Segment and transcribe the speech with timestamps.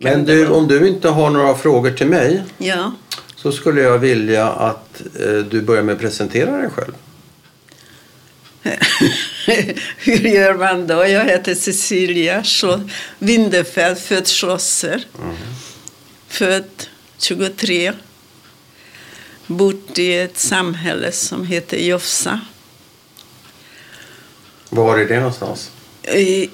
[0.00, 2.92] Men du, om du inte har några frågor till mig Ja.
[3.36, 6.92] så skulle jag vilja att eh, du börjar med att presentera dig själv.
[9.98, 10.94] Hur gör man då?
[11.06, 12.44] Jag heter Cecilia
[13.18, 15.04] Winderfeld, född Schlosser.
[16.28, 16.86] Född
[17.18, 17.92] 23.
[19.46, 22.40] Bott i ett samhälle som heter Jofsa.
[24.70, 25.70] Var är det någonstans?
[26.02, 26.50] I,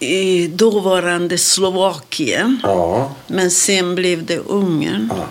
[0.00, 2.60] I dåvarande Slovakien.
[2.62, 3.14] Ja.
[3.26, 5.12] Men sen blev det Ungern.
[5.16, 5.28] ja.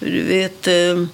[0.00, 1.04] Du vet, eh,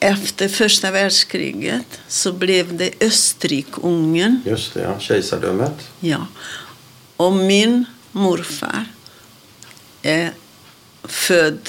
[0.00, 4.40] efter första världskriget så blev det Österrike-Ungern.
[4.46, 4.98] Just det, ja.
[5.00, 5.88] Kejsardömet.
[6.00, 6.26] Ja.
[7.16, 8.84] Och min morfar
[10.02, 10.32] är
[11.04, 11.68] född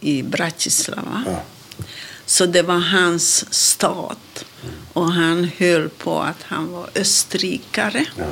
[0.00, 1.22] i Bratislava.
[1.26, 1.42] Ja.
[2.26, 4.44] Så det var hans stat.
[4.92, 8.06] Och han höll på att han var österrikare.
[8.16, 8.24] Ja.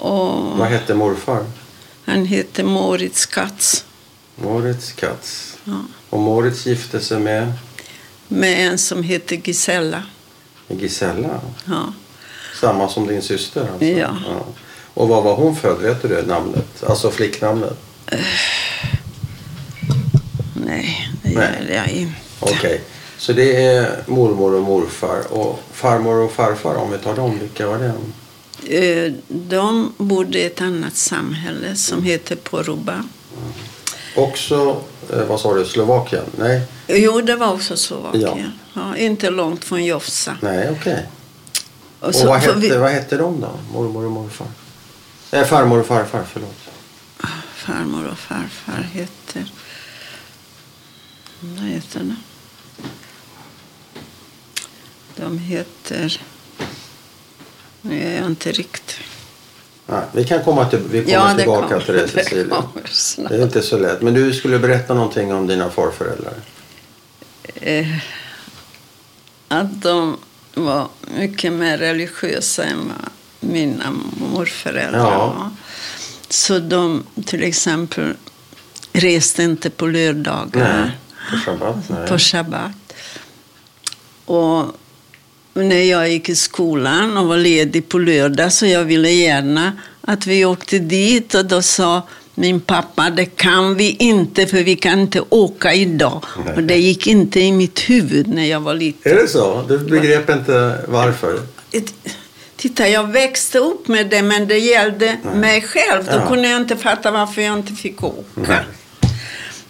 [0.00, 1.44] Och Vad hette morfar?
[2.04, 3.84] han hette Moritz Katz.
[4.36, 5.56] Moritz Katz.
[5.64, 5.72] Ja.
[6.10, 7.52] Och Moritz gifte sig med
[8.28, 10.02] Med en som hette Gisella.
[10.68, 11.40] Gisella.
[11.64, 11.92] Ja.
[12.60, 13.84] Samma som din syster alltså?
[13.84, 14.16] Ja.
[14.94, 15.78] Och var var hon född?
[15.78, 16.82] Vet du det namnet?
[16.86, 17.76] Alltså flicknamnet?
[20.54, 21.66] Nej, det Nej.
[21.68, 22.14] gör jag inte.
[22.40, 22.80] Okej.
[23.18, 25.32] Så det är mormor och morfar.
[25.32, 27.38] Och farmor och farfar om vi tar dem.
[27.40, 27.92] Vilka var det?
[28.66, 33.04] Eh, De bodde i ett annat samhälle som heter Poruba.
[34.16, 36.24] Också, eh, vad sa du, Slovakien?
[36.38, 38.52] Nej, Jo, det var också Slovakien.
[38.74, 38.96] Ja.
[38.96, 40.36] inte långt från Jofsa.
[40.42, 41.06] nej okej.
[42.00, 43.50] Och Och så- vad, hette, vi- vad hette de då?
[43.72, 44.46] Mormor och morfar?
[45.30, 46.56] Eh, farmor och farfar, förlåt.
[47.54, 49.52] Farmor och farfar heter...
[51.40, 52.16] Vad heter de?
[55.16, 56.20] De heter...
[57.82, 58.96] Nu är jag inte riktigt...
[59.86, 62.62] Nej, vi kan komma, till, vi kommer Ja, det tillbaka kommer- till det det Cecilia.
[62.90, 63.28] snart.
[63.30, 64.02] Det är inte så lätt.
[64.02, 66.34] Men du skulle berätta någonting om dina farföräldrar.
[67.54, 67.86] eh,
[69.48, 70.16] att de
[70.54, 70.88] var
[71.18, 73.10] mycket mer religiösa än vad
[73.50, 73.92] mina
[74.32, 75.26] morföräldrar Ja.
[75.26, 75.50] var.
[76.28, 78.14] Så de till exempel
[78.92, 80.90] reste inte på lördagar, Nej,
[81.30, 81.76] på shabbat.
[81.88, 82.08] Nej.
[82.08, 82.72] på shabbat.
[84.24, 84.64] Och
[85.54, 90.26] när jag gick i skolan och var ledig på lördag så jag ville gärna att
[90.26, 92.02] vi åkte dit och då sa
[92.34, 96.24] min pappa, det kan vi inte för vi kan inte åka idag.
[96.44, 96.54] Nej.
[96.56, 99.12] Och det gick inte i mitt huvud när jag var liten.
[99.12, 99.64] Är det så?
[99.68, 101.40] Du begrep inte varför?
[102.56, 106.04] Titta, jag växte upp med det, men det gällde mig själv.
[106.04, 106.28] Då Ja.
[106.28, 108.22] kunde jag inte fatta varför jag inte fick åka.
[108.34, 108.58] Nej.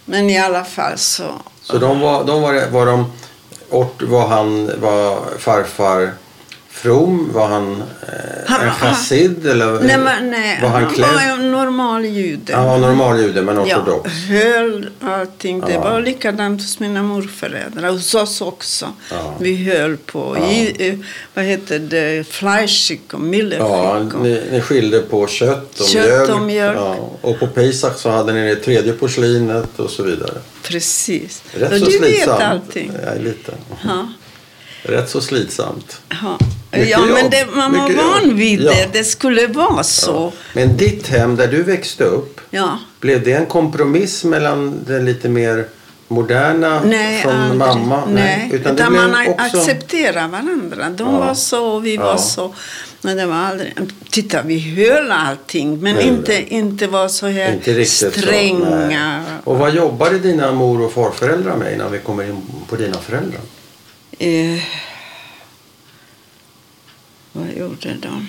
[0.04, 1.24] Men i alla fall så...
[1.62, 3.12] Så de var, de var, var de,
[3.70, 6.12] ort, var han, var farfar
[6.82, 7.30] from?
[7.32, 8.08] Var han eh,
[8.46, 9.46] Han- en chassid?
[9.46, 12.54] Eller Nej, men, nej, var han han var en normal jude.
[12.56, 14.10] Han var normal jude men Ja, ortodox?
[14.28, 15.60] höll allting.
[15.60, 15.80] Det Ja.
[15.80, 17.90] var likadant hos mina morföräldrar.
[17.90, 18.86] Hos oss också.
[19.10, 19.34] Ja.
[19.40, 20.36] Vi höll på.
[20.40, 20.46] Ja.
[20.50, 20.94] I, eh,
[21.34, 22.26] vad heter det?
[22.28, 24.14] Fleischig och Ja, Millerschick.
[24.14, 26.30] och- ni, ni skilde på kött och Kött mjölk.
[26.34, 26.76] och mjölk.
[26.78, 30.34] Ja, och på Pesach så hade ni det tredje porslinet och så vidare.
[30.62, 31.42] Precis.
[31.54, 32.40] Rätt och så du slitsamt.
[32.40, 32.92] vet allting.
[33.06, 33.52] Ja, lite.
[33.84, 34.08] Ja.
[34.82, 36.00] Rätt så slitsamt.
[36.08, 36.38] Ja,
[36.72, 38.70] Mycket ja men det, man var van vid Ja.
[38.72, 38.88] det.
[38.92, 40.32] Det skulle vara så.
[40.54, 42.78] Men ditt hem där du växte upp, Ja.
[43.00, 45.66] blev det en kompromiss mellan det lite mer
[46.08, 47.58] moderna Nej, från aldrig.
[47.58, 48.02] mamma?
[48.08, 49.42] Nej, Utan utan, blev man också...
[49.58, 50.90] accepterar varandra.
[50.90, 51.18] De Ja.
[51.18, 52.02] var så och vi Ja.
[52.04, 52.54] var så.
[53.02, 53.74] Men det var aldrig...
[54.10, 55.78] Titta, vi höll allting.
[55.80, 56.54] Men Höll inte, det.
[56.54, 58.86] inte var så här Inte så, stränga.
[58.88, 59.20] nej.
[59.44, 62.36] Och vad jobbade dina mor och farföräldrar med innan vi kommer in
[62.68, 63.40] på dina föräldrar?
[64.22, 64.62] Eh,
[67.32, 68.28] vad gjorde de?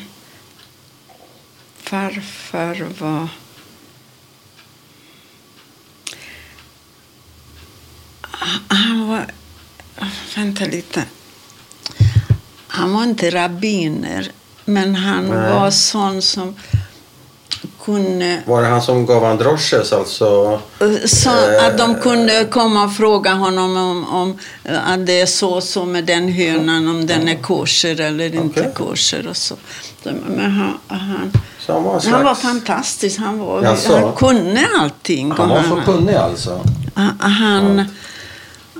[1.78, 3.28] Farfar var...
[8.68, 9.26] Han var...
[10.36, 11.06] Vänta lite.
[12.68, 14.32] Han var inte rabbiner,
[14.66, 15.54] men han Nej.
[15.54, 16.56] var sån som
[17.86, 18.42] kunde...
[18.46, 20.60] Var det han som gav androsches, alltså?
[21.06, 25.26] Så Eh, att de kunde komma och fråga honom om, om eh, att det är
[25.26, 28.74] så så med den hönan, om den är kosher eller inte Okej.
[28.76, 29.56] kosher och så.
[30.04, 33.20] Men han, han, Så han var, en han var slags- fantastisk.
[33.20, 33.98] Han, var, Jaså?
[34.00, 35.32] han kunde allting.
[35.32, 36.60] Han var så kunnig alltså?
[36.96, 37.86] han, han,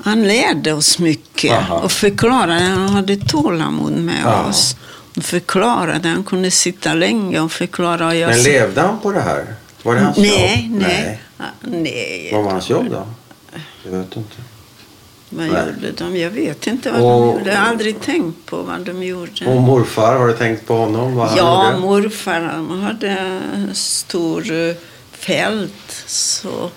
[0.04, 1.76] han lärde oss mycket Aha.
[1.80, 2.60] och förklarade.
[2.64, 4.46] Han hade tålamod med Ja.
[4.50, 4.76] oss.
[5.22, 6.10] Förklarade.
[6.10, 8.16] Han kunde sitta länge och förklara.
[8.16, 9.56] Jag Men levde han på det här?
[9.84, 10.82] Var det hans nej, jobb?
[10.82, 11.22] nej,
[11.62, 12.30] nej.
[12.34, 13.08] Vad var hans jobb då?
[13.84, 14.36] Jag vet inte.
[15.30, 15.64] Vad Nej.
[15.66, 16.18] gjorde de?
[16.18, 17.52] Jag vet inte vad Och- de gjorde.
[17.52, 19.46] Jag har aldrig tänkt på vad de gjorde.
[19.46, 21.16] Och morfar, har du tänkt på honom?
[21.16, 21.80] Vad han ja, gjorde?
[21.86, 23.40] morfar han hade
[23.74, 24.76] stor eh,
[25.12, 26.70] fält så...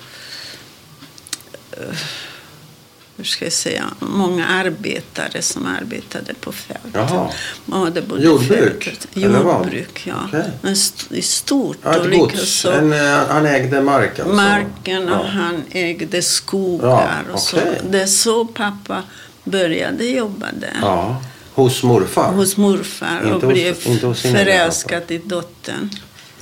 [3.17, 3.85] hur ska jag säga?
[4.01, 6.81] Många arbetare som arbetade på fält.
[6.93, 7.29] Jaha.
[7.67, 9.63] Man hade både Jordbruk, fält- eller vad?
[9.65, 10.15] Jordbruk, ja.
[10.29, 10.51] Okej.
[10.63, 11.77] Men st- i stort.
[11.83, 12.33] Ja, och ett gods.
[12.35, 14.35] likaså En, eh, han ägde mark alltså?
[14.35, 15.31] marken och Ja.
[15.31, 17.23] han ägde skogar.
[17.29, 17.57] Ja, och så.
[17.91, 19.03] Det är så pappa
[19.45, 20.77] började jobba där.
[20.81, 21.23] ja.
[21.55, 22.33] Hos morfar?
[22.33, 23.53] Hos morfar och Inte hos-
[23.87, 25.91] blev hos förälskad i dottern.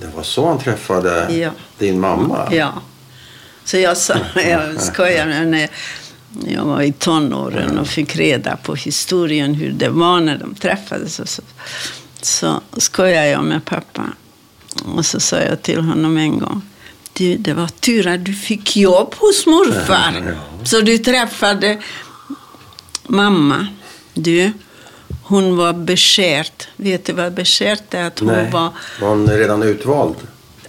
[0.01, 1.51] Det var så han träffade Ja.
[1.79, 2.49] din mamma?
[2.53, 2.73] Ja.
[3.65, 5.69] Så jag sa, jag skojar när
[6.47, 11.21] jag var i tonåren och fick reda på historien hur det var när de träffades.
[11.21, 11.43] Och så,
[12.23, 14.03] så skojade jag med pappa.
[14.85, 16.63] Och så sa jag till honom en gång.
[17.13, 20.39] Du, det var tur att du fick jobb hos morfar.
[20.65, 21.79] Så du träffade
[23.07, 23.67] mamma.
[24.15, 24.53] Du,
[25.23, 26.69] hon var beskärt.
[26.77, 28.05] Vet du vad beskärt är?
[28.05, 28.51] Att hon Nej.
[28.51, 28.71] var
[29.01, 30.17] Var hon redan utvald?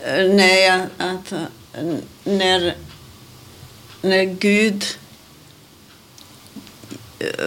[0.06, 1.34] Eh, Nej, att,
[2.24, 2.76] när,
[4.02, 4.86] när Gud...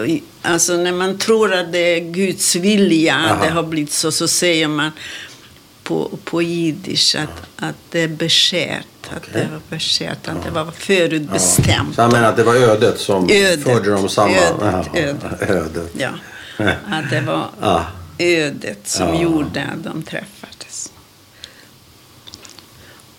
[0.07, 3.45] eh, Alltså när man tror att det är Guds vilja, att Aha.
[3.45, 4.91] det har blivit så, så säger man
[5.83, 8.87] på, på jiddisch att, att det är beskärt.
[9.11, 9.33] Att Okej.
[9.33, 11.95] det var beskärt, att det var förutbestämt.
[11.95, 13.63] Så han menar att det var ödet som Ödet.
[13.65, 14.35] förde dem samman?
[14.37, 15.51] Ödet, ödet.
[15.51, 15.91] ödet.
[15.99, 16.11] Ja,
[16.91, 17.87] att det var Ja.
[18.19, 19.23] ödet som Ja.
[19.23, 20.36] gjorde att de träffades.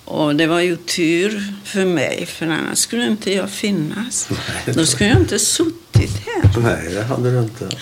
[0.08, 4.30] Och det var ju tur för mig, för annars skulle inte jag finnas.
[4.30, 6.62] Nej, Då skulle jag inte suttit här.
[6.62, 7.70] Nej, det hade du inte.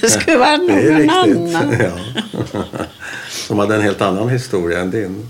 [0.00, 1.10] Det skulle vara Det någon riktigt.
[1.10, 1.76] annan.
[1.80, 1.98] Ja.
[3.30, 5.28] Som hade en helt annan historia än din.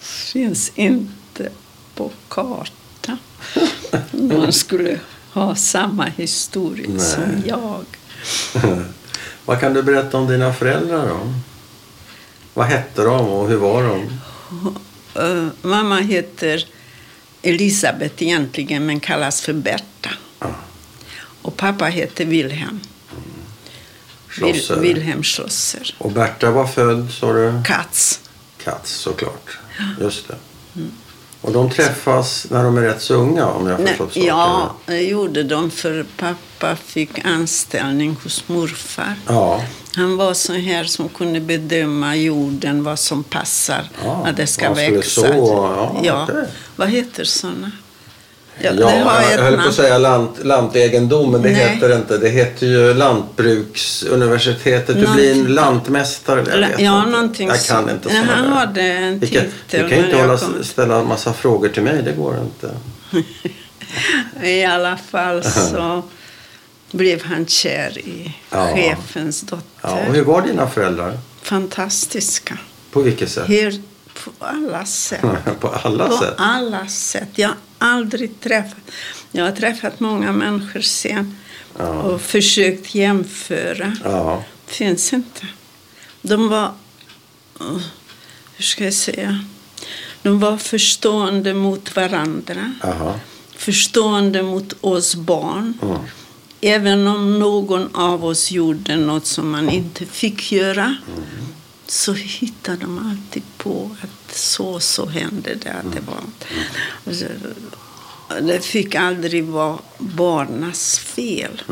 [0.00, 1.48] finns inte
[1.94, 3.18] på kartan.
[4.10, 4.98] Någon skulle
[5.32, 7.00] ha samma historia Nej.
[7.00, 7.84] som jag.
[9.44, 11.34] Vad kan du berätta om dina föräldrar då?
[12.54, 14.18] Vad hette de och hur var de?
[15.20, 16.66] Eh, mamma heter
[17.42, 20.10] Elisabeth egentligen, men kallas för Berta.
[20.38, 20.54] Ja.
[21.42, 22.80] Och pappa heter Wilhelm.
[24.28, 24.80] Schlosser.
[24.80, 25.94] Wilhelm Schlosser.
[25.98, 27.62] Och Berta var född, sa du?
[27.64, 28.20] Katz.
[28.64, 29.58] Katz, såklart.
[30.00, 30.36] Just det.
[31.42, 35.02] Och de träffas när de är rätt så unga om jag förstått saken ja, det
[35.02, 39.14] gjorde de för pappa fick anställning hos morfar.
[39.26, 44.46] Ja, Han var så här som kunde bedöma jorden, vad som passar, Ja, att det
[44.46, 45.20] ska växa.
[45.20, 45.26] så,
[46.02, 46.44] ja, okej.
[46.76, 47.70] Vad heter sådana?
[48.60, 49.68] Ja, har jag höll på namn.
[49.68, 51.68] att säga lant, lantegendom, men det Nej.
[51.68, 52.18] heter det inte.
[52.18, 54.96] Det heter ju Lantbruksuniversitetet.
[55.00, 56.44] Du blir en lantmästare.
[56.50, 57.42] Jag vet ja, inte.
[57.44, 59.44] Jag kan inte sådana Han hade en titel.
[59.70, 62.02] vi kan inte hålla, ställa en massa frågor till mig.
[62.02, 62.70] Det går inte.
[64.48, 66.02] I alla fall så
[66.90, 68.74] blev han kär i Ja.
[68.74, 69.64] chefens dotter.
[69.82, 71.18] Ja, och hur var dina föräldrar?
[71.42, 72.58] Fantastiska.
[72.92, 73.46] På vilket sätt?
[73.48, 73.80] Helt
[74.24, 75.20] på alla sätt.
[75.60, 76.34] på alla på sätt?
[76.36, 77.28] alla sätt.
[77.34, 77.50] Jag
[77.82, 78.90] aldrig träffat...
[79.32, 81.36] Jag har träffat många människor sen
[81.78, 81.88] Ja.
[81.88, 83.96] och försökt jämföra.
[84.04, 84.44] Ja.
[84.66, 85.46] Finns inte.
[86.22, 86.72] De var...
[87.60, 87.76] eh,
[88.56, 89.44] Hur ska jag säga?
[90.22, 92.72] De var förstående mot varandra.
[92.82, 93.20] Jaha.
[93.56, 95.74] Förstående mot oss barn.
[95.82, 95.96] Mm.
[96.60, 100.96] Även om någon av oss gjorde något som man inte fick göra
[101.92, 105.70] så hittade de alltid på att så så hände det.
[105.72, 106.20] Att det, var.
[107.04, 107.24] Och så,
[108.40, 111.62] det fick aldrig vara barnas fel.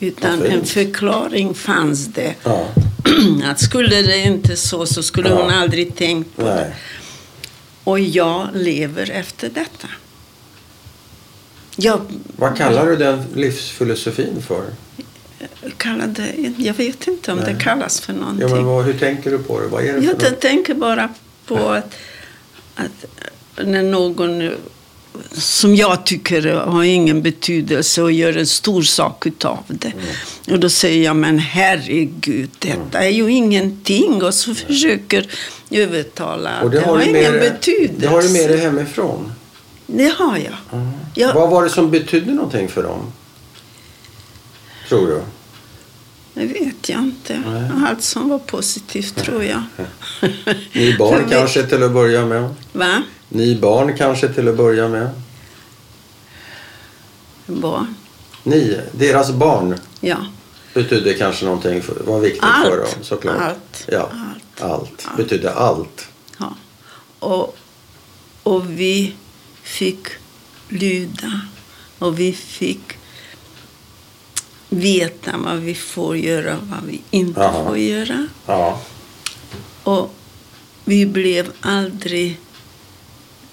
[0.00, 2.34] Utan Vad en förklaring fanns det.
[2.44, 2.68] Ja.
[3.44, 5.42] Att skulle det inte så så skulle Ja.
[5.42, 6.72] hon aldrig tänkt på det.
[7.84, 9.88] Och jag lever efter detta.
[11.76, 12.00] Jag
[12.36, 14.64] Vad kallar du den livsfilosofin för?
[15.76, 17.54] Kallade, jag vet inte om Nej.
[17.54, 18.50] det kallas för Ja, någonting.
[18.50, 19.66] men vad, hur tänker du på det?
[19.66, 20.20] Vad är det för jag något?
[20.24, 21.08] t- tänker bara
[21.46, 21.94] på att,
[22.74, 24.50] att när någon
[25.32, 29.92] som jag tycker har ingen betydelse och gör en stor sak utav det.
[29.92, 30.04] Mm.
[30.54, 34.22] Och då säger jag, men herregud, detta är ju ingenting.
[34.22, 35.26] Och så försöker
[35.70, 37.94] övertala att Och det, har ingen med betydelse.
[38.00, 39.32] Det har du med dig hemifrån.
[39.86, 40.80] Det har jag.
[41.14, 43.12] jag Vad var det som betydde någonting för dem?
[44.88, 45.22] Tror du?
[46.34, 47.42] Det vet jag inte.
[47.46, 47.70] Nej.
[47.86, 49.62] Allt som var positivt tror jag.
[50.72, 52.54] Ni barn kanske till att börja med?
[52.72, 53.02] Va?
[53.28, 55.10] Ni barn kanske till att börja med?
[57.46, 57.94] Barn?
[58.42, 60.16] Ni, deras barn Ja.
[60.74, 62.68] betydde kanske någonting, för, var viktigt Allt.
[62.68, 63.40] för dem såklart.
[63.40, 63.84] Allt.
[63.92, 64.62] Ja, Allt.
[64.72, 65.06] allt.
[65.06, 65.16] Allt.
[65.16, 66.08] Betydde allt.
[66.38, 66.54] ja.
[67.18, 67.56] Och,
[68.42, 69.14] och vi
[69.62, 70.06] fick
[70.68, 71.40] lyda.
[71.98, 72.97] Och vi fick
[74.68, 77.64] veta vad vi får göra och vad vi inte Jaha.
[77.64, 78.26] får göra.
[78.46, 78.80] Ja.
[79.82, 80.14] Och
[80.84, 82.40] vi blev aldrig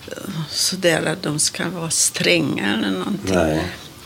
[0.08, 3.36] eh, sådär att de ska vara stränga eller någonting.
[3.36, 3.62] Nej.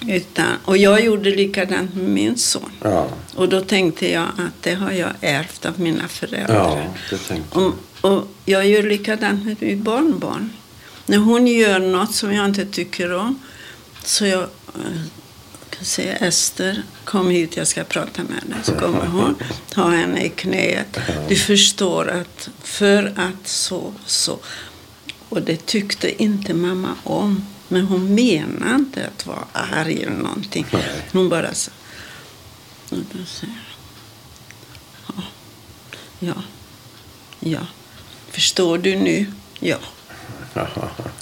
[0.07, 2.71] Utan, och jag gjorde likadant med min son.
[2.81, 3.07] Ja.
[3.35, 6.89] Och då tänkte jag att det har jag ärvt av mina föräldrar.
[7.11, 7.31] Ja.
[7.49, 10.49] Och, och jag gör likadant med mitt barnbarn.
[11.05, 13.39] När hon gör något som jag inte tycker om
[14.03, 14.47] så jag
[15.81, 18.57] säga Ester, kom hit, jag ska prata med dig.
[18.63, 19.35] Så kommer hon,
[19.69, 20.99] tar henne i knät.
[21.27, 24.39] Du förstår att för att så, så.
[25.29, 27.45] Och det tyckte inte mamma om.
[27.67, 30.65] Men hon menade inte att vara arg eller någonting.
[31.11, 31.71] Hon bara så.
[32.89, 33.53] Och då säger
[35.07, 35.23] ja,
[36.19, 36.33] ja,
[37.39, 37.59] ja.
[38.31, 39.25] Förstår du nu?
[39.59, 39.77] Ja.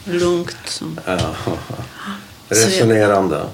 [0.03, 0.99] Lugnt som...
[1.05, 1.35] Ja.
[2.49, 3.49] Resonerande.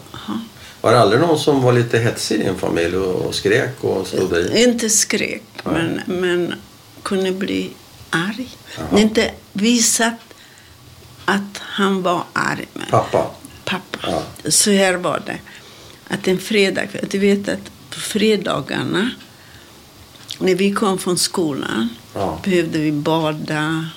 [0.83, 4.33] Var det aldrig någon som var lite hetsig i din familj och skrek och stod
[4.37, 4.63] i?
[4.63, 6.53] Inte skrek, men, men
[7.03, 7.71] kunde bli
[8.09, 8.49] arg.
[8.97, 10.13] Inte visat
[11.25, 12.65] att han var arg.
[12.73, 13.25] Men Pappa?
[13.65, 13.97] pappa.
[14.01, 14.23] Ja.
[14.51, 15.37] Så här var det.
[16.07, 19.09] Att en fredag, du vet att på fredagarna
[20.39, 22.39] när vi kom från skolan Ja.
[22.43, 23.89] behövde vi bada,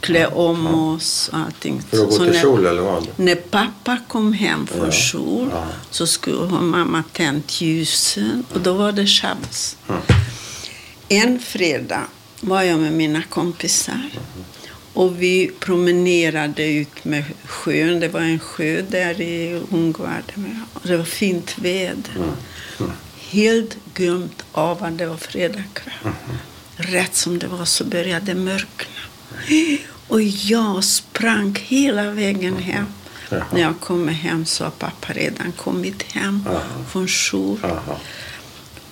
[0.00, 1.82] klä om oss och allting.
[1.90, 3.06] För att gå till när- kjol eller vad?
[3.16, 5.64] När pappa kom hem från Ja, jour ja.
[5.90, 9.76] så skulle mamma tänt ljusen och då var det shabbos.
[9.88, 10.00] Mm.
[11.08, 12.02] En fredag
[12.40, 14.10] var jag med mina kompisar
[14.92, 18.00] och vi promenerade ut med sjön.
[18.00, 20.32] Det var en sjö där i Ungvarde
[20.72, 22.12] och det var fint väder.
[22.16, 22.30] Mm.
[23.30, 26.12] Helt glömt av att det var fredag kväll.
[26.76, 28.97] Rätt som det var så började det mörkna.
[30.08, 32.86] Och jag sprang hela vägen hem.
[33.30, 33.44] Jaha.
[33.52, 36.60] När jag kom hem så har pappa redan kommit hem Jaha.
[36.90, 37.58] från jour.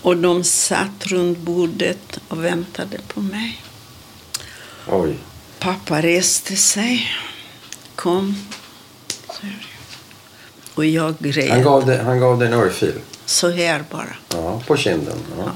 [0.02, 3.62] Och de satt runt bordet och väntade på mig.
[4.88, 5.18] Oj.
[5.58, 7.10] Pappa reste sig,
[7.94, 8.36] kom.
[10.74, 11.64] Och jag Han grät.
[11.64, 12.94] gav, dig, han gav dig en örfil?
[13.26, 14.16] Så här bara.
[14.28, 15.18] Ja, på kinden.
[15.38, 15.50] Ja.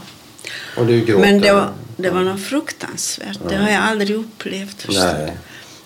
[0.76, 1.20] Och du gråter?
[1.20, 3.38] Men det var, det var något fruktansvärt.
[3.48, 4.86] Det har jag aldrig upplevt.
[4.88, 5.36] Nej.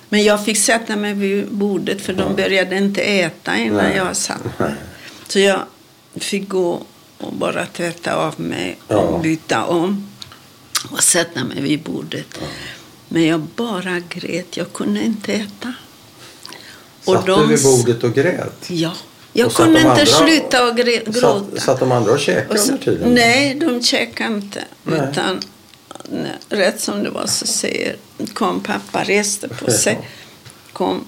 [0.08, 3.96] Men jag fick sätta mig vid bordet för de började inte äta innan Nej.
[3.96, 4.74] jag satt mig.
[5.28, 5.60] Så jag
[6.14, 6.82] fick gå
[7.18, 9.20] och bara tvätta av mig och Ja.
[9.22, 10.08] byta om
[10.90, 12.38] och sätta mig vid bordet.
[13.08, 14.56] Men jag bara grät.
[14.56, 15.72] Jag kunde inte äta.
[17.04, 18.64] Och Satt de- du vid bordet och grät?
[18.70, 18.92] Ja.
[19.36, 21.44] Jag Och kunde de inte andra- sluta och grä- gråta.
[21.50, 23.14] Satt, satt de andra och käkade Och så- under tiden?
[23.14, 24.64] Nej, de käkade inte.
[24.82, 25.00] Nej.
[25.12, 25.40] Utan
[26.08, 27.96] nej, rätt som det var så säger,
[28.34, 29.98] kom pappa, reste på sig,
[30.72, 31.04] kom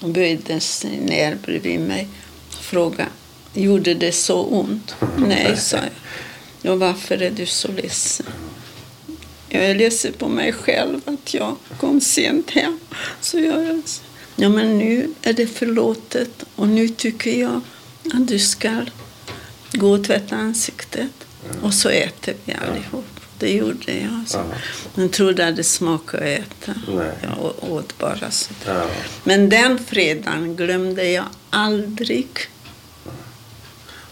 [0.00, 2.08] och böjde sig ner bredvid mig
[2.48, 3.10] och frågade,
[3.54, 4.94] gjorde det så ont?
[5.16, 5.86] nej, sa jag.
[6.62, 8.26] Ja, varför är du så ledsen?
[9.48, 12.78] Jag är ledsen på mig själv att jag kom sent hem.
[13.20, 13.82] Så jag,
[14.38, 17.60] ja, men nu är det förlåtet och nu tycker jag
[18.14, 18.84] att du ska
[19.72, 21.10] gå och tvätta ansiktet.
[21.62, 23.04] Och så äter vi allihop.
[23.38, 24.22] Det gjorde jag.
[24.26, 24.38] Så.
[24.38, 24.44] Ja.
[25.02, 26.74] Jag trodde att det smakade att äta.
[26.88, 27.12] Nej.
[27.22, 28.50] Jag åt bara så.
[28.66, 28.82] Ja.
[29.24, 32.28] Men den fredagen glömde jag aldrig.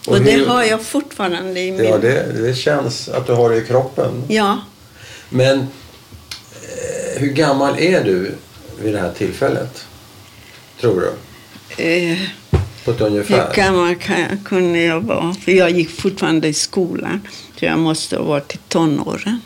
[0.07, 1.85] Och Och, det hur- har jag fortfarande i min...
[1.85, 4.23] Ja, det, det känns att du har det i kroppen.
[4.29, 4.59] Ja,
[5.29, 5.67] Men eh,
[7.21, 8.35] hur gammal är du
[8.83, 9.87] vid det här tillfället?
[10.81, 11.09] Tror du?
[11.85, 12.19] eh,
[12.85, 13.55] På ett hur ungefär?
[13.55, 15.35] gammal kan jag, kunde jag vara?
[15.45, 17.21] För jag gick fortfarande i skolan.
[17.59, 19.41] Så jag måste ha varit i tonåren.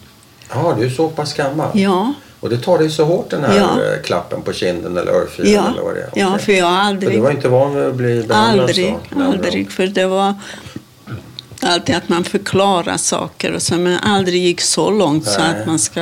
[0.51, 1.69] Ja, du är så pass gammal.
[1.79, 3.65] Ja, Och det tar dig så hårt den här Ja.
[3.95, 6.11] eh, klappen på kinden eller örfilen ja, eller vad det är?
[6.15, 7.13] ja för jag har För aldrig...
[7.13, 9.21] du var inte van vid att bli behandlad Aldrig, så?
[9.21, 9.71] Aldrig.
[9.73, 10.35] För det var
[11.71, 15.50] alltid att man förklarar saker och så, men aldrig gick så långt så Nej.
[15.61, 16.00] att man ska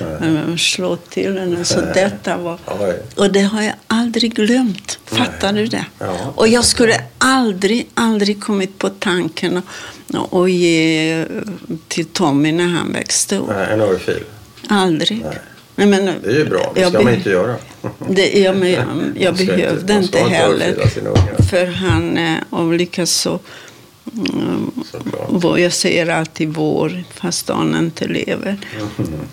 [0.00, 1.64] eh, slå till en.
[1.64, 2.58] Så detta var...
[3.16, 4.98] Och det har jag aldrig glömt.
[5.04, 5.84] Fattar du det?
[5.98, 6.16] Ja.
[6.34, 11.26] Och jag skulle aldrig, aldrig kommit på tanken att, att ge
[11.88, 13.48] till Tommy när han växte upp.
[13.48, 14.24] Nej, en örfil.
[14.68, 15.20] Aldrig.
[15.24, 15.38] Nej.
[15.76, 16.72] Nej, men, Det är ju bra.
[16.74, 17.54] Det jag ska be- man inte göra.
[18.08, 18.86] Det, ja, men jag,
[19.18, 20.76] jag behövde ska inte heller.
[21.50, 23.40] För han, eh, och likaså, mm,
[24.90, 25.58] Såklart.
[25.58, 28.58] jag säger alltid vår, fast han inte lever.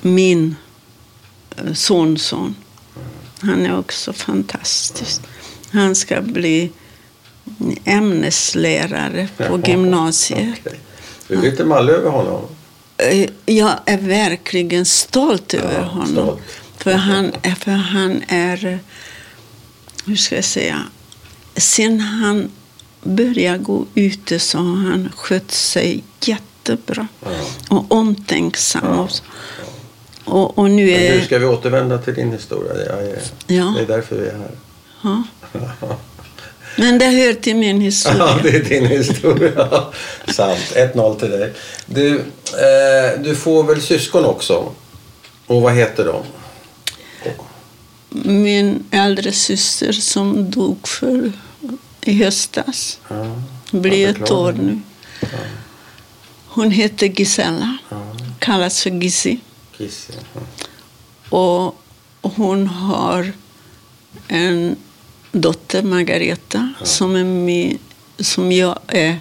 [0.02, 0.56] Min
[1.58, 2.56] eh, sonson,
[3.42, 5.22] han är också fantastisk.
[5.72, 6.72] Han ska bli
[7.86, 10.68] ämneslärare på gymnasiet.
[11.28, 12.42] Du är lite mallig över honom.
[12.98, 16.08] Eh, Jag är verkligen stolt över honom.
[16.08, 16.42] stolt.
[16.78, 18.78] För han, är, för han är, eh,
[20.06, 20.84] hur ska jag säga,
[21.56, 22.52] sen han
[23.04, 27.08] började gå ute så har han skött sig jättebra.
[27.70, 29.00] Och omtänksam.
[29.00, 29.10] Och.
[30.26, 31.22] Och, och nu Men nu är...
[31.22, 32.74] ska vi återvända till din historia.
[32.74, 33.74] Är, Ja.
[33.78, 34.52] Det är därför vi är här.
[35.02, 35.24] Ja.
[36.80, 38.18] Men det hör till min historia.
[38.20, 39.68] Ja, det är din historia.
[40.28, 40.60] Sant.
[40.76, 41.54] 1-0 till dig.
[41.86, 44.72] Du, eh, du får väl syskon också?
[45.48, 46.24] Och vad heter de?
[48.10, 51.32] Min äldre syster som dog för
[52.08, 53.00] i höstas.
[53.08, 53.42] Ja.
[53.72, 54.80] Blir ett år nu.
[56.48, 57.78] Hon heter Gisella.
[57.90, 58.16] Ja.
[58.40, 59.40] Kallas för Gissi.
[59.78, 60.10] Kiss.
[60.34, 60.42] ja.
[61.38, 61.76] Och
[62.22, 63.32] hon har
[64.28, 64.76] en
[65.32, 67.78] dotter, Margareta, som, är med,
[68.20, 69.20] som jag är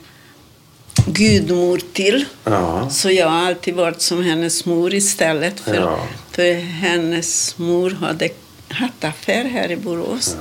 [1.06, 2.24] gudmor till.
[2.44, 2.90] Ja.
[2.90, 5.60] Så jag har alltid varit som hennes mor istället.
[5.60, 6.06] För, Ja.
[6.32, 8.28] för hennes mor hade
[8.68, 10.36] hattaffär här i Borås.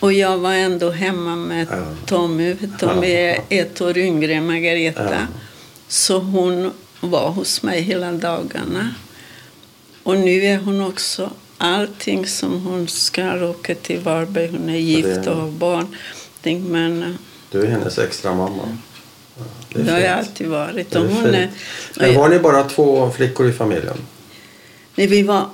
[0.00, 1.84] Och jag var ändå hemma med Ja.
[2.06, 2.56] Tommy.
[2.78, 5.10] Tommy är ett år yngre än Margareta.
[5.14, 5.26] Ja.
[5.88, 8.94] Så hon var hos mig hela dagarna.
[10.02, 14.50] Och nu är hon också allting som hon ska åka till Varberg.
[14.50, 15.96] Hon är gift och har barn.
[16.42, 17.10] Men eh,
[17.50, 18.78] Du är hennes extra mamma.
[19.72, 20.96] Det det har jag alltid varit.
[20.96, 21.50] Och är hon är,
[21.96, 23.96] Men var ni bara två flickor i familjen?
[24.94, 25.46] Nej, vi, var,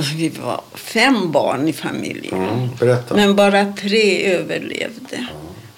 [0.16, 2.34] vi var fem barn i familjen.
[2.80, 2.98] Mm.
[3.10, 5.26] Men bara tre överlevde.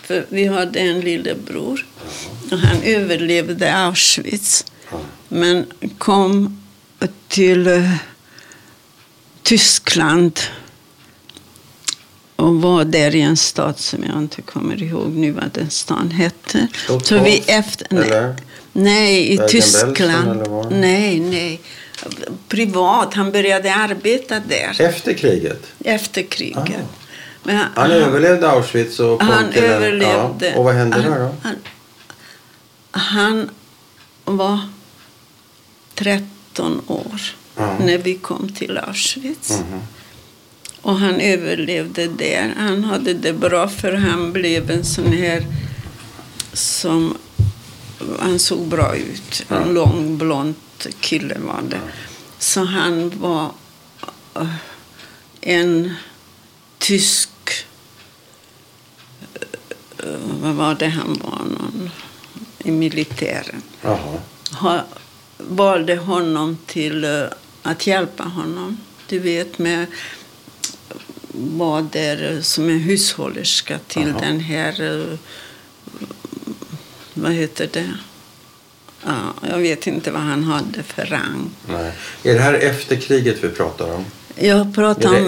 [0.03, 1.87] För vi hade en lillebror.
[2.51, 4.65] Och han överlevde Auschwitz.
[5.29, 5.67] Men
[5.99, 6.63] kom
[7.29, 7.95] till eh,
[9.43, 10.41] Tyskland
[12.37, 16.11] och var där i en stad som jag inte kommer ihåg nu vad den stan
[16.11, 16.69] hette.
[16.75, 18.35] Stuttgart, Så vi efter, nej,
[18.73, 20.49] nej, i Tyskland.
[20.71, 21.61] Nej, nej.
[22.49, 23.15] Privat.
[23.15, 25.67] Han började arbeta där Efter kriget?
[25.85, 26.59] efter kriget.
[26.69, 26.99] Ah.
[27.45, 30.49] Men Han överlevde Auschwitz och han till överlevde.
[30.49, 30.57] Ja.
[30.59, 31.35] Och vad hände han, där då?
[31.43, 31.57] Han,
[32.91, 33.51] han
[34.37, 34.59] var
[35.95, 37.21] 13 år
[37.57, 37.77] Ja.
[37.85, 39.51] när vi kom till Auschwitz.
[39.51, 39.81] Mhm.
[40.83, 42.55] Och han överlevde där.
[42.59, 45.47] Han hade det bra för han blev en sån här
[46.53, 47.17] som...
[48.21, 49.45] Han såg bra ut.
[49.49, 49.65] En Ja.
[49.73, 50.55] lång blond
[51.01, 51.81] kille var det.
[52.39, 53.53] Så han var
[54.35, 54.55] eh,
[55.41, 55.95] en
[56.79, 57.31] tysk...
[59.99, 60.07] eh,
[60.41, 61.39] vad var det han var?
[61.39, 61.91] Någon,
[62.59, 63.63] I militären.
[63.83, 64.19] Jaha.
[64.53, 64.85] Ha,
[65.39, 67.25] valde honom till eh,
[67.63, 68.81] att hjälpa honom.
[69.09, 69.87] Du vet, med
[71.35, 74.21] var där som en hushållerska till Aha.
[74.21, 75.19] den här...
[77.15, 77.95] vad heter det?
[79.07, 81.51] Ja, jag vet inte vad han hade för rang.
[81.69, 81.93] Nej.
[82.23, 84.05] Är det här efter kriget vi pratar om?
[84.37, 84.75] Jag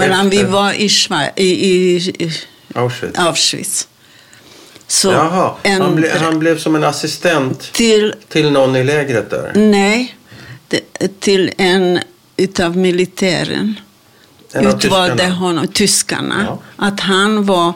[0.07, 0.51] det om vi efter?
[0.53, 2.33] var i, Schweiz, i, i, i
[2.75, 3.19] Auschwitz?
[3.19, 3.89] Auschwitz.
[4.87, 9.53] Så Jaha, han, ble, han blev som en assistent till till någon i lägret där?
[9.55, 10.17] Nej,
[11.21, 11.99] till en
[12.37, 13.81] utav militären.
[14.53, 15.35] En Utvalde tyskarna?
[15.35, 16.45] honom, tyskarna.
[16.49, 16.59] Ja.
[16.77, 17.73] Att han var,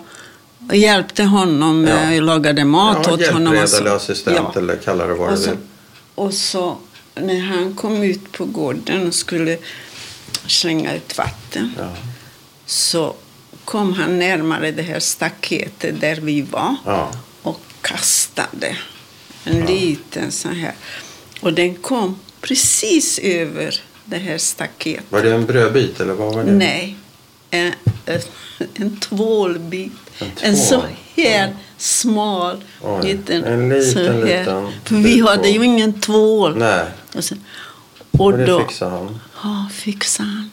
[0.73, 2.21] hjälpte honom, Ja.
[2.21, 3.55] lagade mat ja, åt honom.
[3.55, 3.77] hjälpred och så.
[3.77, 4.61] eller assistent Ja.
[4.61, 5.57] eller kalla det vad du vill.
[6.19, 6.77] Och så
[7.15, 9.59] när han kom ut på gården och skulle
[10.47, 11.93] slänga ut vatten Ja.
[12.67, 13.15] så
[13.65, 17.13] kom han närmare det här staketet där vi var Ja.
[17.43, 18.77] och kastade
[19.45, 20.75] en liten sån här.
[21.41, 25.05] Och den kom precis över det här staketet.
[25.13, 26.53] Var det en brödbit eller vad var det?
[26.53, 26.97] Nej,
[27.51, 27.73] en,
[28.07, 28.21] en,
[28.75, 29.93] en tvålbit.
[30.19, 33.45] En En, så tvål, här smal Oj, liten.
[33.45, 36.57] en liten, liten För vi hade ju ingen tvål.
[36.59, 37.35] Nej, Och, så,
[38.11, 39.21] och och det då fixade han.
[39.43, 40.51] ja, fixade han.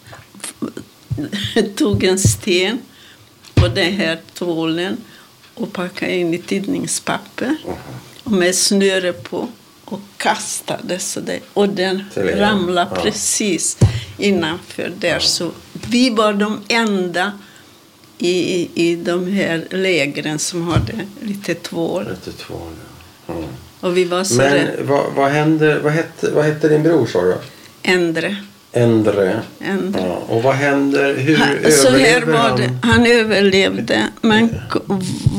[1.75, 2.79] Tog en sten
[3.53, 4.97] på den här tvålen
[5.53, 7.57] och packade in i tidningspapper
[8.23, 9.47] och med snöre på
[9.85, 13.01] och kastade så det, och den ramlade Ja.
[13.01, 13.77] precis
[14.17, 15.19] innanför där.
[15.19, 15.51] Så
[15.87, 17.31] vi var de enda
[18.17, 22.07] i, i de här lägren som hade lite tvål.
[22.09, 22.71] Lite tvål,
[23.27, 23.33] ja.
[23.33, 23.45] Mm.
[23.79, 24.71] Och vi var så rädda.
[24.77, 27.35] Men vad, vad hände, vad hette, vad hette din bror sa du?
[27.83, 28.37] Ändre.
[28.71, 29.41] Endre.
[29.59, 30.01] Ändre.
[30.01, 30.15] Ja.
[30.27, 32.57] Och vad händer, hur Han, så här överlever var han?
[32.59, 32.77] det.
[32.83, 34.55] Han överlevde, men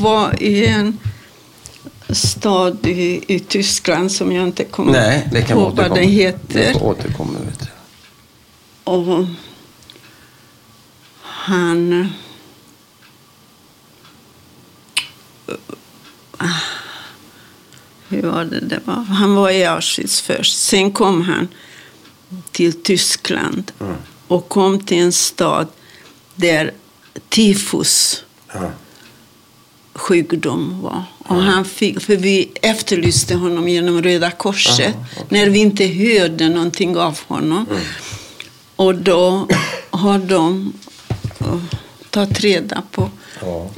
[0.01, 0.97] var i en
[2.09, 5.95] stad i, i Tyskland som jag inte kommer Nej, det kan vi ihåg vad återkomma.
[6.01, 6.73] den heter.
[6.73, 7.65] får återkomma, vet du.
[8.91, 9.25] Och
[11.21, 12.01] han...
[12.01, 12.05] Ah,
[18.09, 18.93] Hur var det det var?
[18.95, 20.57] Han var i Auschwitz först.
[20.57, 21.47] Sen kom han
[22.51, 23.95] till Tyskland Mm.
[24.27, 25.67] och kom till en stad
[26.35, 26.71] där
[27.29, 28.71] tifus Ja.
[29.93, 31.03] sjukdom var.
[31.17, 35.25] Och han fick, för vi efterlyste honom genom Röda Korset okej.
[35.29, 37.65] när vi inte hörde någonting av honom.
[38.75, 39.47] Och då
[39.89, 40.73] har de
[41.41, 41.63] uh,
[42.09, 43.09] tagit reda på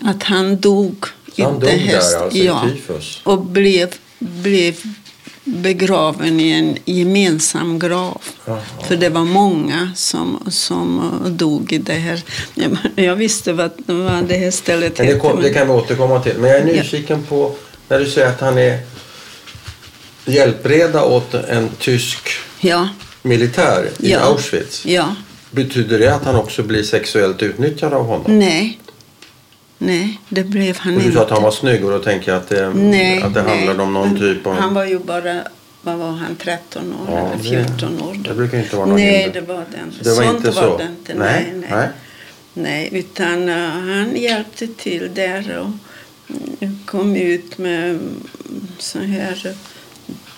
[0.04, 1.06] att han dog.
[1.43, 3.21] Han dog det där häst- alltså ja, i tyfus?
[3.23, 4.75] och blev, blev
[5.43, 8.21] begraven i en gemensam grav.
[8.45, 8.60] Jaha.
[8.88, 12.21] För det var många som, som uh, dog i det här.
[12.95, 16.19] Jag, visste vad, vad det här stället det, hette, kom, det men- kan vi återkomma
[16.23, 16.34] till.
[16.38, 16.73] Men jag är Ja.
[16.73, 17.56] nyfiken på
[17.88, 18.80] när du säger att han är
[20.25, 22.89] hjälpreda åt en tysk Ja,
[23.21, 24.19] militär i Ja.
[24.19, 24.86] Auschwitz.
[24.86, 25.15] ja.
[25.52, 28.39] Betyder det att han också blir sexuellt utnyttjad av honom?
[28.39, 28.80] Nej.
[29.82, 31.18] Nej, det blev han Och du inte.
[31.18, 33.56] sa att han var snygg och då tänker jag att det, Nej, att det nej.
[33.58, 34.56] handlade om någon han, typ av...
[34.56, 35.44] Han var ju bara,
[35.82, 38.15] vad var han, 13 år Ja, eller det- 14 år.
[38.28, 39.42] det brukar inte vara någon Nej, hinder.
[39.42, 39.94] det var den.
[40.02, 40.78] Det var Sånt inte var så?
[40.78, 41.13] det inte.
[41.13, 41.88] Nej, Nej, nej.
[42.54, 42.89] nej.
[42.92, 45.72] utan uh, han hjälpte till där och
[46.62, 48.22] mm, kom ut med mm,
[48.80, 49.54] så här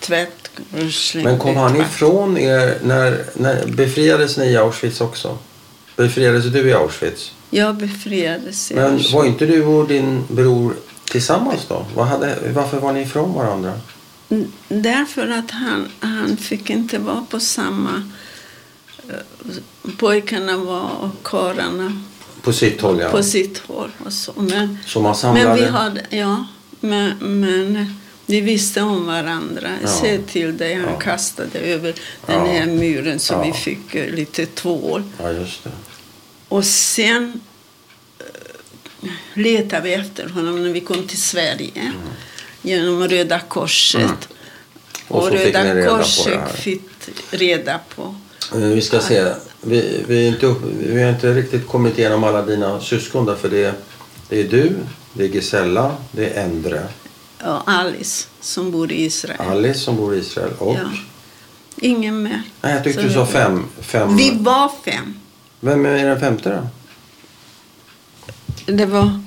[0.00, 0.50] tvätt
[1.14, 5.38] Men kom han ifrån er när, när befriades ni i Auschwitz också?
[5.96, 7.32] Befriades du i Auschwitz?
[7.54, 8.70] Jag befriades.
[8.70, 11.86] i Men var inte du och din bror tillsammans då?
[11.94, 13.72] Vad hade, varför var ni ifrån varandra?
[14.68, 18.02] Därför att han, han fick inte vara på samma...
[19.08, 22.02] eh, Pojkarna var och karlarna
[22.42, 23.10] På sitt håll ja.
[23.10, 23.90] på sitt håll.
[24.04, 24.32] Och så.
[24.36, 25.48] Men, Så man samlade...
[25.48, 26.00] men vi hade...
[26.10, 26.46] Ja,
[26.80, 27.94] men, men
[28.26, 29.68] vi visste om varandra.
[29.82, 29.88] Ja.
[29.88, 30.74] Se till dig.
[30.74, 30.98] Han Ja.
[30.98, 31.94] kastade över
[32.26, 32.52] den Ja.
[32.52, 33.42] här muren så Ja.
[33.42, 35.02] vi fick eh, lite tvål.
[35.22, 35.70] Ja, just det.
[36.52, 37.40] Och sen
[38.18, 41.70] eh, letade vi efter honom när vi kom till Sverige.
[41.74, 41.92] Mm.
[42.62, 44.28] Genom Röda Korset.
[45.08, 46.82] Och Och, fick ni Röda det Korset fick
[47.30, 48.14] reda på.
[48.52, 49.32] Eh, Vi ska se.
[49.60, 53.48] Vi, vi, är inte, vi har inte riktigt kommit igenom alla dina syskon där, för
[53.48, 53.74] det, är-
[54.28, 54.72] det är du,
[55.12, 56.86] det är Gisella, det är Endre,
[57.44, 59.40] Ja, Alice som bor i Israel.
[59.40, 60.74] Alice som bor i Israel och...
[60.74, 60.90] Ja.
[61.76, 62.42] Ingen mer.
[62.60, 63.64] Nej, jag tyckte Så du sa fem.
[63.80, 64.16] fem.
[64.16, 65.14] Vi var fem.
[65.64, 66.62] Vem är den femte då?
[68.72, 69.20] Det var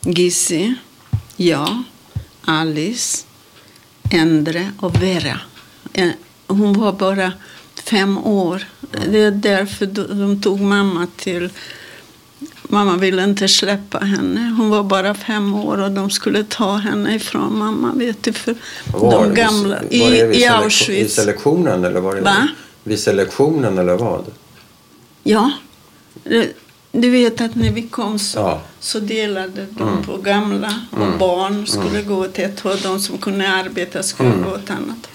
[0.00, 0.74] Gissi,
[1.36, 1.82] jag,
[2.44, 3.26] Alice,
[4.10, 5.40] Endre och Vera.
[5.92, 6.08] Eh,
[6.46, 7.32] Hon var bara
[7.84, 8.62] fem år.
[9.08, 11.50] Det är därför de tog mamma till...
[12.62, 14.54] Mamma ville inte släppa henne.
[14.58, 17.92] Hon var bara fem år och de skulle ta henne ifrån mamma.
[17.94, 18.54] Vet du, för
[18.92, 19.76] Var, de gamla.
[19.76, 21.14] Var I, det vid i I Auschwitz.
[21.14, 22.48] selektionen eller var det Va?
[22.84, 24.24] Vid selektionen eller vad?
[25.22, 25.50] Ja.
[26.24, 26.52] Det-
[26.92, 28.60] Du vet att när vi kom så, Ja.
[28.80, 30.02] så delade de Mm.
[30.04, 31.18] på gamla och Mm.
[31.18, 32.76] barn skulle gå till ett håll.
[32.82, 34.42] De som kunde arbeta skulle Mm.
[34.44, 35.08] gå ett annat.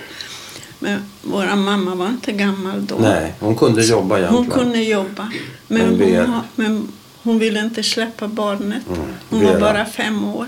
[0.79, 2.95] Men vår mamma var inte gammal då.
[2.99, 4.43] Nej, hon kunde jobba egentligen.
[4.51, 5.31] Hon kunde jobba.
[5.67, 6.87] Men hon, ha- men
[7.23, 8.83] hon ville inte släppa barnet.
[8.89, 9.01] Mm.
[9.29, 10.47] Hon var bara fem år.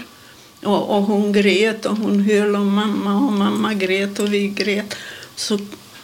[0.63, 4.95] Och, och hon grät och hon höll om mamma och mamma grät och vi grät.
[5.35, 5.59] Så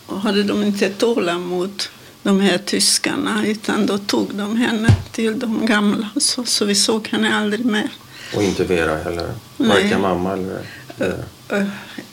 [0.08, 1.84] hade de inte tålamod,
[2.24, 6.10] de här tyskarna, utan då tog de henne till de gamla.
[6.18, 7.90] Så, så vi såg henne aldrig mer.
[8.36, 9.34] Och inte Vera heller.
[9.58, 10.62] Varken mamma eller...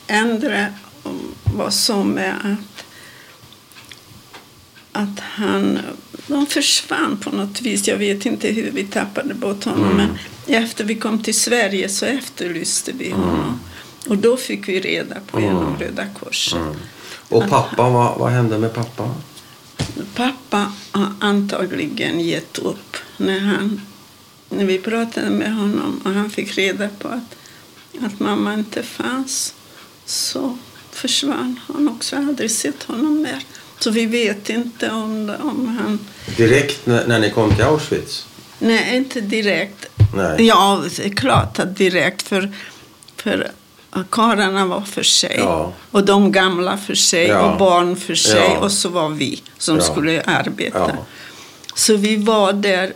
[0.07, 0.73] eller.
[1.55, 2.85] Var så med att,
[4.93, 5.79] att han...
[6.27, 7.89] De försvann på något vis.
[7.89, 9.85] Jag vet inte hur vi tappade bort honom.
[9.85, 9.97] Mm.
[9.97, 10.19] Men
[10.63, 13.61] efter vi kom till Sverige så efterlyste vi honom.
[14.09, 15.79] Och då fick vi reda på genom Mm.
[15.79, 16.61] Röda Korset.
[16.61, 16.77] Mm.
[17.29, 19.15] Och pappa, vad, vad hände med pappa?
[20.15, 23.81] Pappa har antagligen gett upp när, han,
[24.49, 27.37] när vi pratade med honom och han fick reda på att,
[28.05, 29.55] att mamma inte fanns.
[30.05, 30.59] Så
[30.91, 32.17] försvann han också.
[32.17, 33.45] Jag har aldrig sett honom mer.
[33.79, 35.99] Så vi vet inte om, det- om han...
[36.37, 38.27] Direkt när, när ni kom till Auschwitz?
[38.59, 39.87] Nej, inte direkt.
[40.17, 40.47] Nej.
[40.47, 40.85] Ja,
[41.17, 42.23] klart att direkt.
[42.23, 42.53] För,
[43.17, 43.51] för
[44.11, 45.37] karlarna var för sig.
[45.39, 45.73] Ja.
[45.91, 47.27] Och de gamla för sig.
[47.27, 47.41] Ja.
[47.53, 48.51] Och barn för sig.
[48.55, 48.59] Ja.
[48.59, 50.97] Och så var vi som skulle arbeta.
[51.75, 52.93] Så vi var där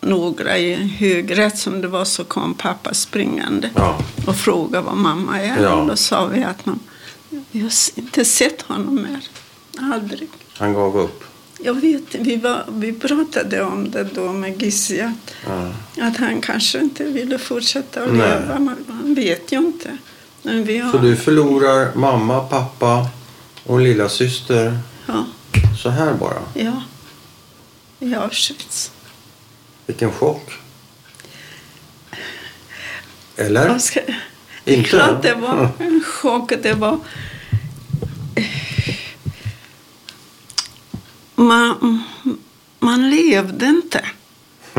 [0.00, 3.70] några i hög rätt som det var så kom pappa springande
[4.26, 5.62] och frågade var mamma är.
[5.62, 5.74] Ja.
[5.74, 6.80] Och då sa vi att man,
[7.50, 9.20] vi har inte sett honom mer.
[9.94, 10.28] Aldrig.
[10.58, 11.24] Han gav upp?
[11.62, 15.72] Jag vet vi, var, vi pratade om det då med Gissi att, Ja.
[16.06, 18.40] att han kanske inte ville fortsätta att Nej.
[18.40, 18.58] leva.
[18.58, 19.96] Man, man vet ju inte.
[20.42, 23.08] Vi har, Så du förlorar mamma, pappa
[23.64, 25.24] och lilla syster ja,
[25.82, 26.42] så här bara?
[26.54, 26.82] ja,
[27.98, 28.90] i Auschwitz.
[29.86, 30.50] Vilken chock.
[33.36, 33.78] Eller?
[33.78, 34.00] Ska,
[34.64, 34.88] Inte?
[34.88, 36.52] klart det var en chock.
[36.62, 36.98] Det var...
[41.34, 42.02] Man,
[42.78, 44.04] man levde inte.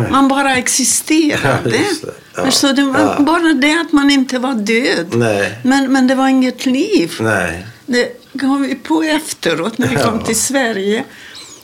[0.12, 1.78] Man bara existerade.
[2.04, 2.10] Ja.
[2.36, 2.52] Ja.
[2.52, 3.16] Så det var Ja.
[3.20, 5.08] bara det att man inte var död.
[5.16, 5.58] Nej.
[5.64, 7.12] Men, men det var inget liv.
[7.20, 7.66] Nej.
[7.86, 11.04] Det kom vi på efteråt när vi kom till Sverige.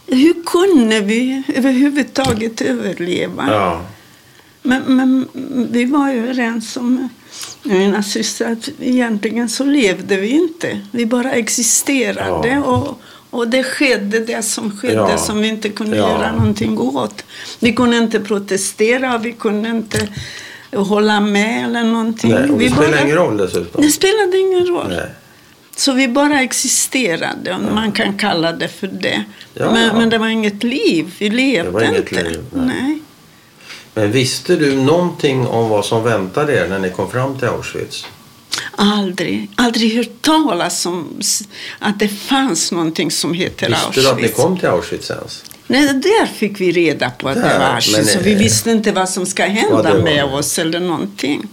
[0.07, 3.81] hur kunde vi överhuvudtaget överleva?
[4.61, 5.27] Men, men
[5.71, 7.09] vi var ju överens om,
[7.63, 10.79] mina systrar, att egentligen så levde vi inte.
[10.91, 12.57] Vi bara existerade.
[12.57, 15.17] Och, och det skedde det som skedde Ja.
[15.17, 16.09] som vi inte kunde Ja.
[16.09, 17.23] göra någonting åt.
[17.59, 20.07] Vi kunde inte protestera, vi kunde inte
[20.73, 22.31] hålla med eller någonting.
[22.31, 23.81] Nej, och vi det spelar bara- ingen roll dessutom.
[23.81, 24.87] Det spelade ingen roll.
[24.89, 25.09] Nej.
[25.75, 29.23] Så vi bara existerade, om man kan kalla det för det.
[29.53, 29.93] Ja, men, ja.
[29.93, 32.23] men det var inget liv, vi levde inte.
[32.23, 32.65] liv, nej.
[32.65, 32.99] nej.
[33.93, 38.05] Men visste du någonting om vad som väntade er när ni kom fram till Auschwitz?
[38.75, 41.21] Aldrig, aldrig hört talas om
[41.79, 44.07] att det fanns någonting som heter Visste Auschwitz.
[44.07, 45.43] du att ni kom till Auschwitz ens?
[45.67, 48.13] Nej, där fick vi reda på att det Där, var Auschwitz.
[48.13, 51.47] Så vi eh, visste inte vad som ska hända det med oss eller någonting.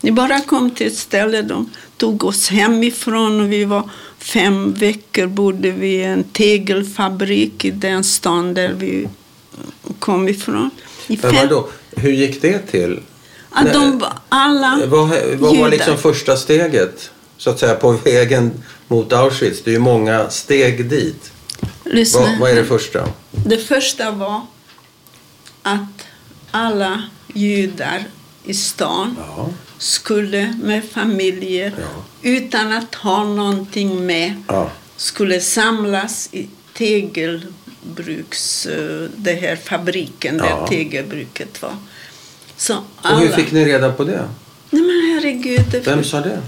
[0.00, 5.26] Vi bara kom till ett ställe, de tog oss hemifrån och vi var fem veckor
[5.26, 9.08] bodde vi i en tegelfabrik i den stan där vi
[9.98, 10.70] kom ifrån.
[11.06, 13.00] I Men vadå, hur gick det till?
[13.54, 18.52] Att de var alla Vad, vad var liksom första steget så att säga på vägen
[18.88, 19.62] mot Auschwitz?
[19.64, 21.32] Det är ju många steg dit.
[21.84, 22.20] Lyssna.
[22.20, 23.08] Vad, vad är det första?
[23.30, 24.40] Det första var
[25.62, 26.06] att
[26.50, 27.02] alla
[27.34, 28.04] judar
[28.44, 29.48] i stan Ja.
[29.78, 31.84] skulle med familjer Ja.
[32.22, 34.70] utan att ha någonting med Ja.
[34.96, 41.76] skulle samlas i tegelbruks, eh, det här fabriken där tegelbruket var.
[42.62, 44.28] Så Och alla, hur fick ni reda på det?
[44.70, 46.42] Nej men herregud, det Vem sa det?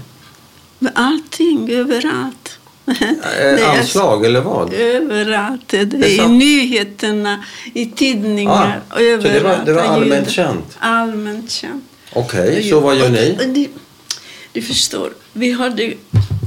[0.95, 2.59] allting överallt.
[2.85, 4.73] Det Eh, är- anslag eller vad?
[4.73, 5.61] Överallt.
[5.67, 8.81] Det är Det är i nyheterna, i tidningar.
[8.89, 9.43] Ah, så det överallt.
[9.59, 10.77] var- det var allmänt känt?
[10.79, 11.83] Allmänt känt.
[12.13, 13.69] Okej, så vad gör ni?
[14.53, 15.93] Du förstår, vi hade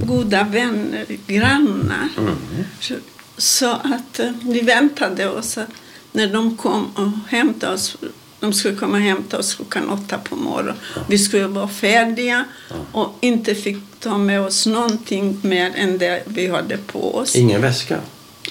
[0.06, 2.08] goda vänner, grannar.
[2.18, 2.34] Mm.
[2.80, 2.94] Så,
[3.38, 5.68] så att eh, vi väntade oss att
[6.12, 7.96] när de kom och hämtade oss,
[8.40, 10.74] de skulle komma och hämta oss klockan åtta på morgonen.
[11.08, 12.44] Vi skulle vara färdiga
[12.92, 17.36] och inte fick ta med oss någonting mer än det vi hade på oss.
[17.36, 18.00] Ingen väska?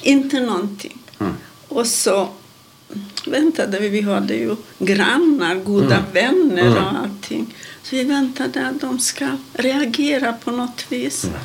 [0.01, 0.97] Inte någonting.
[1.19, 1.33] Mm.
[1.67, 2.27] Och så
[3.25, 3.89] väntade vi.
[3.89, 6.11] Vi hade ju grannar, goda Mm.
[6.13, 6.73] vänner Mm.
[6.83, 7.55] och allting.
[7.83, 11.23] Så vi väntade att de ska reagera på något vis.
[11.23, 11.37] Mm.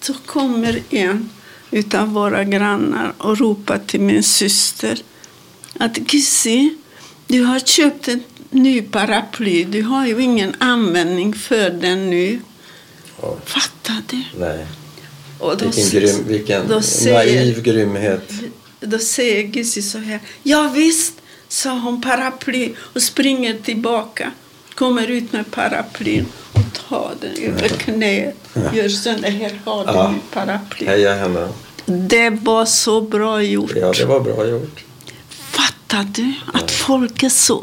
[0.00, 1.30] Så kommer en
[1.70, 4.98] utav våra grannar och ropar till min syster
[5.78, 6.74] att Gissi,
[7.28, 9.64] du har köpt en ny paraply.
[9.64, 12.40] Du har ju ingen användning för den nu.
[13.20, 14.22] Oj, Fattar du?
[14.38, 14.66] nej.
[15.38, 18.32] Och då Vilken, grym, vilken då säger- naiv grymhet.
[18.80, 20.20] Då säger Gissi så här.
[20.42, 21.14] Ja visst,
[21.48, 24.32] sa hon paraply och springer tillbaka.
[24.74, 28.34] Kommer ut med paraplyn och tar den över knät.
[28.74, 30.14] Gör så där, här har du Ja.
[30.80, 30.86] ja.
[30.86, 31.48] Heja henne.
[31.86, 33.72] Det var så bra gjort.
[33.76, 34.84] Ja, det var bra gjort.
[35.90, 37.56] Fattar du att folk är så...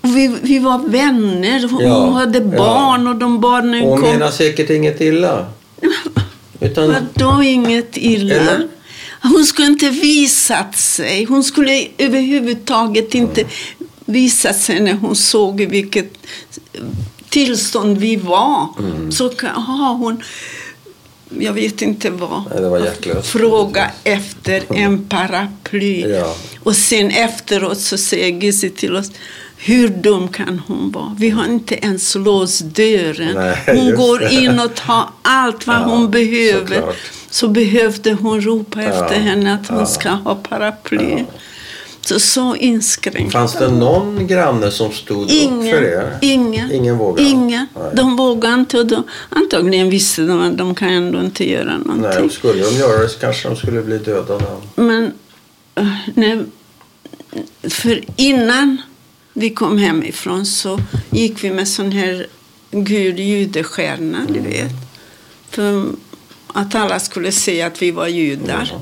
[0.00, 1.68] Och vi, vi var vänner.
[1.68, 2.44] Hon Ja, hade ja.
[2.44, 4.10] barn och de barnen Hon kom.
[4.10, 5.46] menar säkert inget illa.
[6.60, 8.34] Utan, Vadå inget illa?
[8.34, 8.68] Eller?
[9.22, 11.24] Hon skulle inte visat sig.
[11.24, 13.44] Hon skulle överhuvudtaget inte
[14.04, 16.12] visat sig när hon såg i vilket
[17.28, 18.68] tillstånd vi var.
[18.78, 19.12] Mm.
[19.12, 20.22] Så har hon,
[21.40, 26.00] jag vet inte vad, Nej, fråga efter en paraply.
[26.10, 26.36] Ja.
[26.62, 29.10] Och sen efteråt så säger Gissi till oss
[29.56, 31.16] hur dum kan hon vara?
[31.18, 33.34] Vi har inte ens låst dörren.
[33.34, 34.32] Nej, hon går det.
[34.34, 36.60] in och tar allt vad Ja, hon behöver.
[36.76, 36.96] såklart.
[37.30, 41.24] Så behövde hon ropa efter Ja, henne att hon ska ha paraply.
[42.04, 43.32] Så, så inskränkt.
[43.32, 46.18] fanns det någon granne som stod upp för Ingen, er?
[46.20, 47.28] ingen, Ingen vågade?
[47.28, 47.66] ingen.
[47.74, 47.90] Nej.
[47.94, 48.78] De vågade inte.
[48.78, 52.24] Och de, antagligen visste de att de kan ändå inte göra Nej, någonting.
[52.24, 54.44] och skulle de göra det så kanske de skulle bli dödade.
[54.76, 55.12] Men
[55.74, 56.44] eh, när,
[57.62, 58.82] för innan
[59.32, 60.78] vi kom hemifrån så
[61.10, 62.26] gick vi med sån här
[62.70, 64.72] gul judestjärna, du vet.
[65.50, 65.84] För
[66.46, 68.68] att alla skulle se att vi var judar.
[68.72, 68.80] Ja.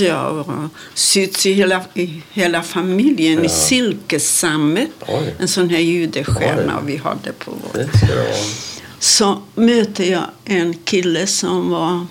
[0.00, 3.44] Jag var sytt i hela, i hela familjen Ja.
[3.44, 4.90] i silkessammet.
[5.38, 7.86] En sån här judestjärna vi hade på vår.
[8.98, 12.06] Så möter jag en kille som var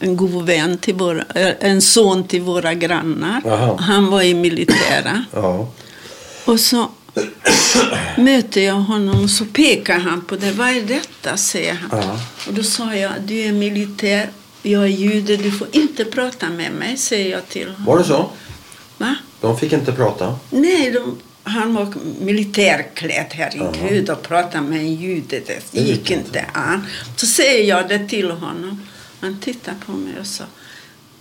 [0.00, 3.42] en god vän till våra, eh, en son till våra grannar.
[3.44, 3.76] Jaha.
[3.80, 5.24] Han var i militära.
[5.32, 5.68] Ja.
[6.44, 6.90] Och så
[8.16, 10.52] möter jag honom och så pekar han på det.
[10.52, 11.36] Vad är detta?
[11.36, 12.00] säger han.
[12.02, 12.20] Ja.
[12.48, 14.30] Och då sa jag, du är militär,
[14.62, 17.84] jag är jude, du får inte prata med mig, säger jag till honom.
[17.84, 18.30] Var det så?
[18.98, 19.16] Va?
[19.40, 20.38] De fick inte prata?
[20.50, 26.10] Nej, de, han var militärklädd, herregud, och prata med en jude, det Det gick gick
[26.10, 26.44] inte.
[26.52, 26.86] an.
[27.16, 28.80] Så säger jag det till honom.
[29.20, 30.44] Han tittar på mig och sa,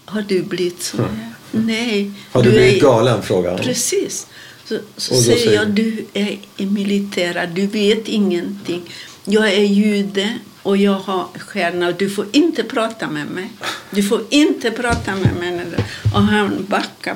[0.06, 1.30] har du blivit så här?
[1.51, 2.12] Nej.
[2.32, 3.21] Har du, blivit är- galen?
[3.23, 3.58] Frågan.
[3.58, 4.27] Precis.
[4.65, 8.82] Så, så säger säger- jag, du är i militära, du vet ingenting.
[9.25, 11.91] Jag är jude och jag har stjärna.
[11.91, 13.52] Du får inte prata med mig.
[13.89, 15.52] Du får inte prata med mig.
[15.52, 15.84] när du-"
[16.15, 17.15] Och han backar.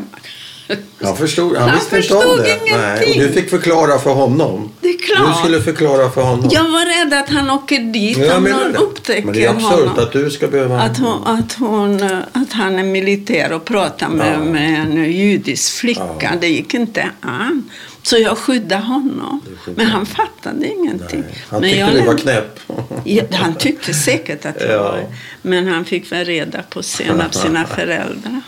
[1.03, 2.60] Han förstod, han Han visste inte om förstod det.
[2.67, 3.21] ingenting.
[3.21, 4.71] och du fick förklara för honom.
[4.81, 5.27] Det är klart.
[5.36, 6.49] Du skulle förklara för honom.
[6.53, 9.97] Jag var rädd att han åker dit Jag om någon upptäcker Men det är absurt
[9.97, 10.79] att du ska behöva...
[10.81, 14.43] Att, hon, att, hon, eh, att han är militär och pratar med, Ja.
[14.43, 16.03] med en judisk flicka.
[16.21, 16.29] Ja.
[16.41, 17.69] Det gick inte an.
[18.05, 19.41] Så jag skyddade honom.
[19.41, 19.83] Skyddade.
[19.83, 21.21] Men han fattade ingenting.
[21.21, 22.59] Nej, han men tyckte jag du var knäpp.
[23.03, 24.81] Ja, han tyckte säkert att jag Ja.
[24.81, 25.05] var
[25.41, 28.41] Men han fick väl reda på sen av sina föräldrar.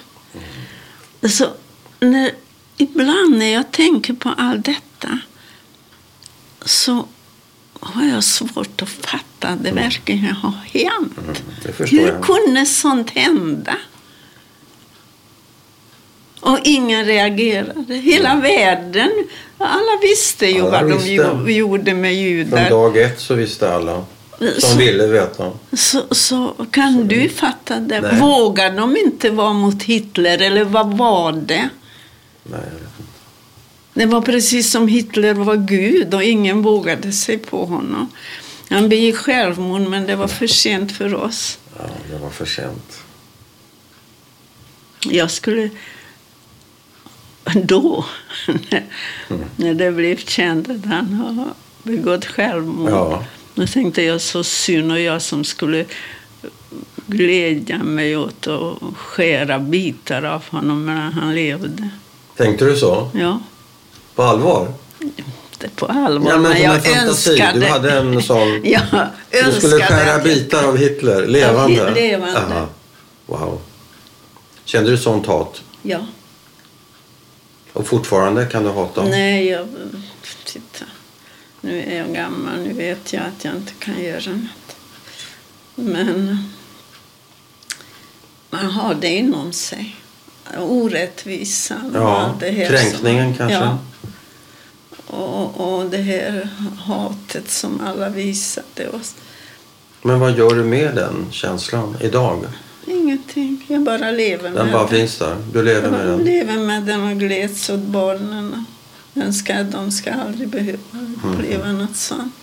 [1.30, 1.48] Så
[2.00, 2.32] när,
[2.78, 5.20] ibland när jag tänker på allt detta
[6.66, 7.08] så
[7.80, 11.18] har jag svårt att fatta att det verkligen har hänt.
[11.18, 13.76] Mm, Hur kunde sånt hända?
[16.48, 17.94] Och ingen reagerade.
[17.96, 19.12] Hela världen,
[19.58, 21.10] alla visste ju Alla vad de visste.
[21.12, 22.70] gjo- gjorde med Från judar.
[22.70, 24.06] dag ett så visste alla.
[24.40, 25.52] Som Så- ville veta.
[25.78, 28.02] Så, så kan du fatta det?
[28.02, 28.20] Nej.
[28.20, 31.70] Vågar de inte vara mot Hitler eller vad var det?
[32.44, 32.60] Nej.
[33.94, 38.12] Det var precis som Hitler var Gud och ingen vågade sig på honom.
[38.70, 41.58] Han begick självmord men det var för sent för oss.
[41.80, 42.98] Ja, det var för sent.
[45.10, 45.70] Jag skulle
[47.56, 48.06] då,
[48.48, 48.84] när,
[49.30, 49.44] Mm.
[49.56, 51.46] när det blev känt att han har
[51.84, 53.24] begått självmord, Ja.
[53.56, 55.86] då tänkte jag så synd och jag som skulle
[57.08, 61.90] glädja mig åt att skära bitar av honom medan han levde.
[62.36, 63.10] Tänkte du så?
[63.14, 63.40] Ja,
[64.16, 64.74] På allvar?
[65.60, 66.32] det på allvar.
[66.32, 67.30] Ja, men som jag fantasi.
[67.32, 67.60] önskade...
[67.60, 68.62] Du hade en sån...
[68.66, 68.82] Jag
[69.46, 71.88] Du skulle skära jag- bitar av Hitler, levande?
[71.88, 72.38] Av levande.
[72.40, 72.68] Aha.
[73.26, 73.60] Wow.
[74.66, 75.62] Kände du sånt hat?
[75.82, 76.00] Ja.
[77.78, 79.04] Och fortfarande kan du hata?
[79.04, 79.68] Nej, jag...
[80.46, 80.86] Titta.
[81.62, 82.60] Nu är jag gammal.
[82.60, 84.76] Nu vet jag att jag inte kan göra något.
[85.76, 86.38] Men
[88.50, 89.96] man har det inom sig.
[90.58, 91.92] Orättvisan.
[91.94, 93.58] Ja, det här kränkningen som, kanske?
[93.58, 93.78] Ja.
[95.08, 99.16] Och, och det här hatet som alla visade oss.
[100.02, 102.46] Men vad gör du med den känslan idag?
[102.88, 103.66] Ingenting.
[103.68, 104.98] Jag bara lever Den med bara det.
[104.98, 105.38] finns där.
[105.54, 106.24] Du lever Jag med den.
[106.24, 108.66] lever med den och gläds åt barnen.
[109.16, 110.78] Önskar att de ska aldrig behöva
[111.26, 112.34] uppleva något sånt.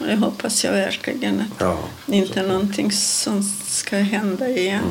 [0.00, 1.78] Och jag hoppas jag verkligen att Ja.
[2.06, 4.84] inte är någonting som ska hända igen.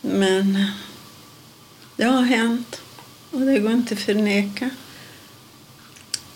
[0.00, 0.66] Men eh,
[1.96, 2.80] det har hänt
[3.30, 4.70] och det går inte att förneka.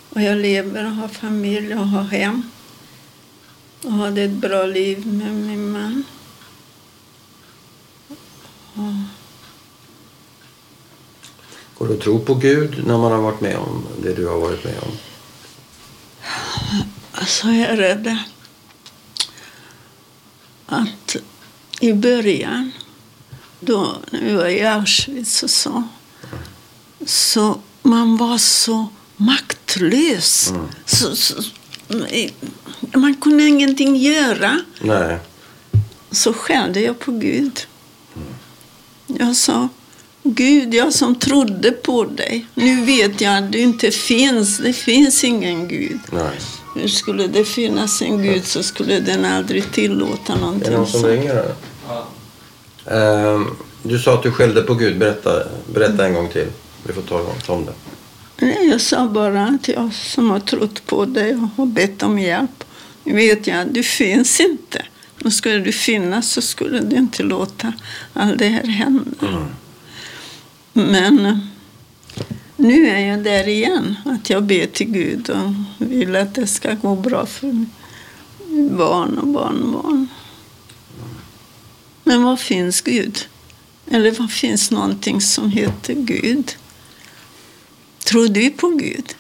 [0.09, 2.43] Och jag lever och har familj och har hem.
[3.85, 6.05] Och hade ett bra liv med min man.
[11.87, 14.39] Går du att tro på Gud när man har varit med om det du har
[14.39, 14.93] varit med om?
[17.27, 18.19] Så är det
[20.67, 21.17] att
[21.81, 22.73] i början,
[23.61, 25.83] då när vi var i Auschwitz och så,
[27.07, 30.53] så man var så maktlös.
[30.85, 31.35] Så, så,
[32.95, 34.61] man kunde ingenting göra.
[34.81, 35.19] Nej.
[36.11, 37.67] Så skällde jag på Gud.
[39.07, 39.69] Jag sa,
[40.35, 42.47] Gud, jag som trodde på dig.
[42.55, 44.59] Nu vet jag att du inte finns.
[44.59, 45.99] Det finns ingen Gud.
[46.13, 46.31] Nej.
[46.75, 50.87] Hur skulle det finnas en Gud så skulle den aldrig tillåta Är det någonting någon
[50.87, 51.13] som sånt.
[51.13, 51.55] ringer här?
[53.35, 53.47] Ehm,
[53.83, 54.99] du sa att du skällde på Gud.
[54.99, 55.43] Berätta,
[55.75, 56.47] berätta en gång till.
[56.87, 57.73] Vi får ta om det.
[58.39, 62.19] Nej, jag sa bara att jag som har trott på dig och har bett om
[62.19, 62.65] hjälp.
[63.05, 64.83] Nu vet jag att du finns inte.
[65.25, 67.73] Och skulle du finnas så skulle du inte låta
[68.13, 69.47] allt det här hända.
[70.77, 71.41] Men
[72.57, 73.97] nu är jag där igen.
[74.05, 77.67] Att jag ber till Gud och vill att det ska gå bra för
[78.71, 80.09] barn och barnbarn.
[82.05, 83.19] Men var finns Gud?
[83.91, 86.57] Eller vad finns någonting som heter Gud?
[88.05, 89.15] Tror du på Gud?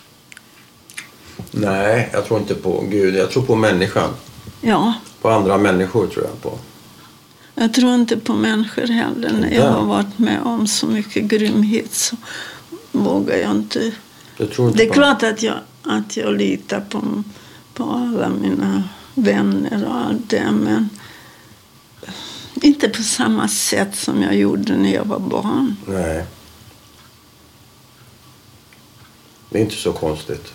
[1.50, 3.14] Nej, jag tror inte på Gud.
[3.14, 4.10] Jag tror på människan.
[4.60, 6.58] Ja, På andra människor tror jag på.
[7.58, 9.32] Jag tror inte på människor heller.
[9.32, 9.70] När jag Ja.
[9.70, 12.16] har varit med om så mycket grymhet så
[12.92, 13.92] vågar jag inte.
[14.38, 17.22] Inte Det är klart att jag, att jag litar på,
[17.74, 18.84] på alla mina
[19.14, 20.88] vänner och allt det, men
[22.62, 25.76] inte på samma sätt som jag gjorde när jag var barn.
[25.86, 26.24] Nej.
[29.50, 30.52] Det är inte så konstigt.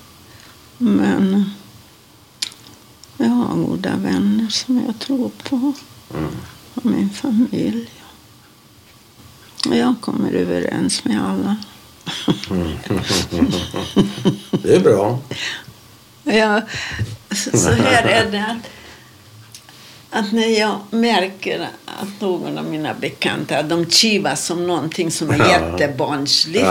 [0.78, 1.50] Men
[3.18, 5.74] jag har goda vänner som jag tror på.
[6.18, 6.32] Mm.
[6.74, 7.90] Och min familj.
[9.66, 11.56] Jag kommer överens med alla.
[14.52, 15.20] Det är bra.
[16.24, 16.62] Ja,
[17.32, 18.70] så så här är det att,
[20.10, 25.50] att när jag märker att någon av mina bekanta de kivas om någonting som är
[25.50, 26.68] jättebarnsligt.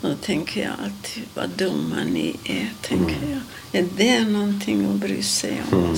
[0.00, 2.72] Då tänker jag alltid vad dumma ni är.
[2.82, 3.40] Tänker jag.
[3.80, 5.78] Är det någonting att bry sig om?
[5.78, 5.96] Mm.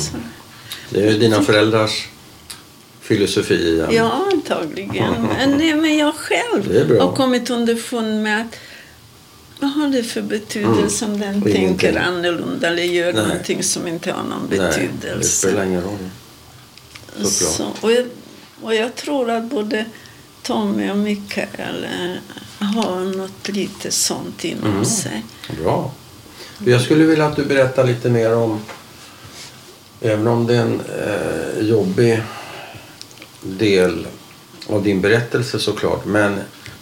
[0.90, 2.08] Det är ju dina föräldrars
[3.14, 3.88] filosofi igen.
[3.92, 5.14] ja, antagligen.
[5.38, 8.56] Men, men jag själv har kommit underfund med att
[9.60, 11.48] vad har det för betydelse om den Mm.
[11.48, 11.78] Ingenting.
[11.78, 13.22] tänker annorlunda eller gör Nej.
[13.26, 15.48] någonting som inte har någon Nej, det betydelse?
[15.48, 16.10] spelar ingen roll.
[17.30, 18.06] Så, och, jag,
[18.62, 19.84] och jag tror att både
[20.42, 24.84] Tommy och Mikael eh, har något lite sånt inom Mm.
[24.84, 25.24] sig.
[25.62, 25.92] Bra.
[26.66, 28.60] Jag skulle vilja att du berättar lite mer om,
[30.00, 32.22] även om det är en eh, jobbig
[33.42, 34.06] del
[34.66, 36.40] av din berättelse såklart, men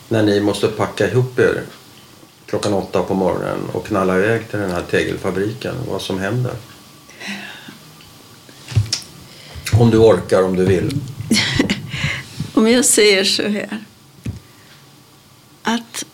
[0.08, 1.62] när ni måste packa ihop er
[2.46, 6.52] klockan åtta på morgonen och knalla iväg till den här tegelfabriken, vad som händer.
[9.72, 11.00] Om du orkar, om du vill.
[12.54, 13.78] Om jag säger så här.
[15.62, 16.04] Att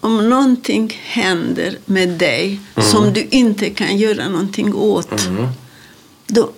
[0.00, 5.26] om någonting händer med dig som du inte kan göra någonting åt.
[5.26, 5.48] Mm.
[6.26, 6.50] Då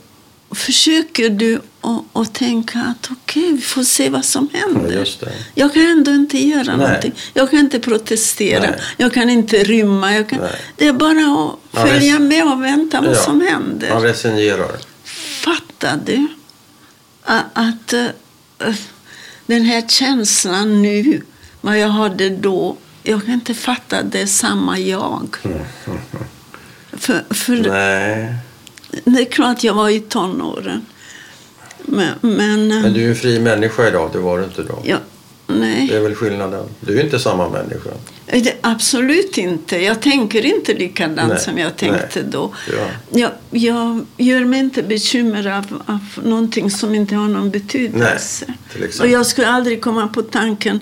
[0.55, 1.61] försöker du
[2.12, 5.09] att, tänka att okej, vi får se vad som Ja, händer.
[5.20, 5.32] det.
[5.55, 6.76] Jag kan ändå inte göra Nej.
[6.76, 7.12] någonting.
[7.34, 8.61] Jag kan inte protestera.
[8.61, 8.80] Nej.
[8.96, 10.14] Jag kan inte rymma.
[10.14, 10.38] Jag kan...
[10.76, 13.88] Det är bara att följa med och vänta vad Ja, som händer.
[13.94, 14.76] Man resignerar.
[15.44, 16.26] Fattar du
[17.55, 18.74] att eh,
[19.46, 21.22] den här känslan nu,
[21.61, 25.36] vad jag hade då, jag kan inte fatta att det är samma jag.
[26.92, 28.34] För, för Nej,
[29.05, 30.86] det är klart jag var i tonåren.
[31.82, 34.82] Men, men, eh, men du är en fri människa idag, det var du inte då.
[34.84, 34.97] ja,
[35.47, 35.88] nej.
[35.91, 36.64] Det är väl skillnaden.
[36.80, 37.91] Du är inte samma människa.
[38.26, 39.78] Det, absolut inte.
[39.78, 42.30] Jag tänker inte likadant Nej, som jag tänkte nej.
[42.30, 42.55] då.
[42.76, 42.86] Ja.
[43.20, 48.47] Jag, jag gör mig inte bekymmer av, av någonting som inte har någon betydelse.
[48.78, 48.91] Nej.
[49.01, 50.80] Och jag skulle aldrig komma på tanken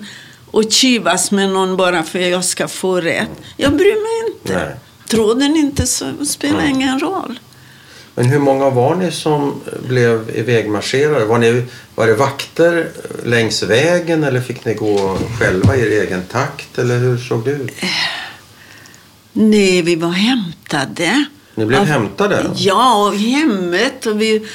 [0.53, 3.29] att kivas med någon bara för att jag ska få rätt.
[3.57, 4.53] Jag bryr mig inte.
[4.53, 4.75] Nej.
[5.07, 7.39] Tror den inte så spelar ingen roll.
[8.19, 11.25] Men hur många var ni som blev ivägmarscherade?
[11.25, 11.63] Var, ni,
[11.95, 12.87] var det vakter
[13.23, 16.77] längs vägen eller fick ni gå själva i er egen takt?
[16.77, 17.71] Eller hur såg det ut?
[19.33, 21.25] Nej, vi var hämtade.
[21.55, 22.51] Ni blev Av- hämtade?
[22.55, 24.05] Ja, hemmet.
[24.05, 24.45] Och vi,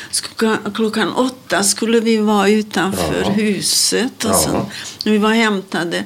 [0.74, 3.32] klockan åtta skulle vi vara utanför Jaha.
[3.32, 4.24] huset.
[4.24, 4.38] Och Jaha.
[4.38, 4.66] så,
[5.04, 6.04] vi var hämtade.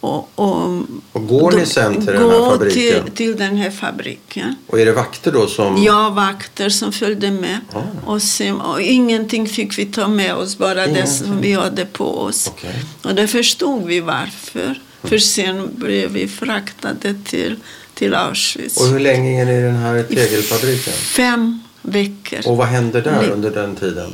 [0.00, 0.82] Och, och,
[1.12, 3.04] Och går ni sen till den här fabriken?
[3.04, 4.54] Till, till den här fabriken.
[4.66, 5.82] Och är det vakter då som...
[5.82, 7.60] Ja, vakter som följde med.
[7.72, 7.80] Ah.
[8.12, 11.06] Och, sen, och ingenting fick vi ta med oss, bara det Ingenting.
[11.06, 12.50] som vi hade på oss.
[12.52, 12.84] Okej.
[13.02, 14.80] Och det förstod vi varför.
[15.02, 17.56] För sen blev vi fraktade till,
[17.94, 18.80] till Auschwitz.
[18.80, 20.92] Och hur länge är ni i den här tegelfabriken?
[20.92, 22.38] Fem veckor.
[22.46, 24.12] Och vad hände där under den tiden?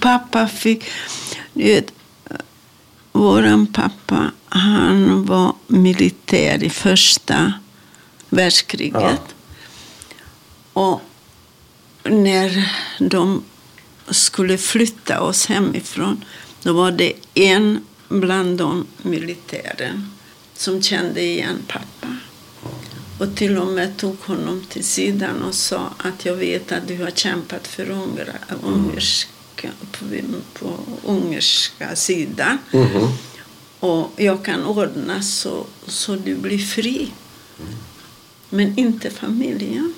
[0.00, 0.84] Pappa fick...
[1.52, 1.92] Vet,
[3.16, 7.52] våran pappa, han var militär i första
[8.28, 9.20] världskriget.
[10.72, 11.00] Och
[12.04, 13.42] när de
[14.08, 16.24] skulle flytta oss hemifrån,
[16.62, 20.10] då var det en bland de militären
[20.54, 22.16] som kände igen pappa.
[23.18, 27.02] Och till och med tog honom till sidan och sa att jag vet att du
[27.02, 28.32] har kämpat för ungra,
[29.64, 32.58] ungerska, på, på ungerska sidan.
[32.72, 33.08] Mhm.
[33.80, 37.12] Och jag kan ordna så, så du blir fri.
[38.50, 39.94] Men inte familjen.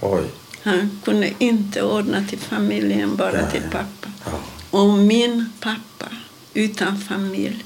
[0.00, 0.24] Oj.
[0.62, 3.50] Han kunde inte ordna till familjen, bara Nej.
[3.50, 4.10] till pappa.
[4.24, 4.40] Ja.
[4.70, 6.08] Och min pappa,
[6.54, 7.64] utan familj,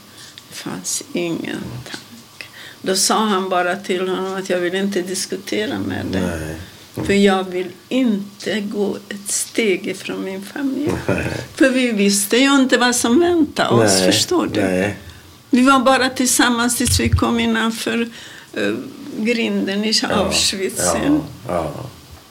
[0.50, 2.46] fanns ingen tanke.
[2.82, 6.56] Då sa han bara till honom att jag vill inte diskutera med dig.
[7.04, 10.90] För jag vill inte gå ett steg ifrån min familj.
[11.08, 11.26] Nej.
[11.54, 14.12] För vi visste ju inte vad som väntade oss, Nej.
[14.12, 14.60] förstår du?
[14.60, 14.96] Nej.
[15.50, 18.08] Vi var bara tillsammans tills vi kom innanför
[18.58, 18.76] uh,
[19.18, 20.80] grinden i Auschwitz.
[20.84, 20.92] Ja.
[20.92, 21.72] Sen Ja.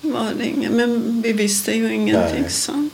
[0.02, 2.52] var det men vi visste ju ingenting Nej.
[2.52, 2.94] sånt.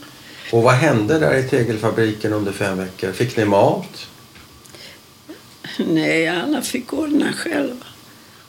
[0.52, 3.12] Och vad hände där i tegelfabriken under fem veckor?
[3.12, 4.06] Fick ni mat?
[5.78, 7.84] Nej, alla fick ordna själva.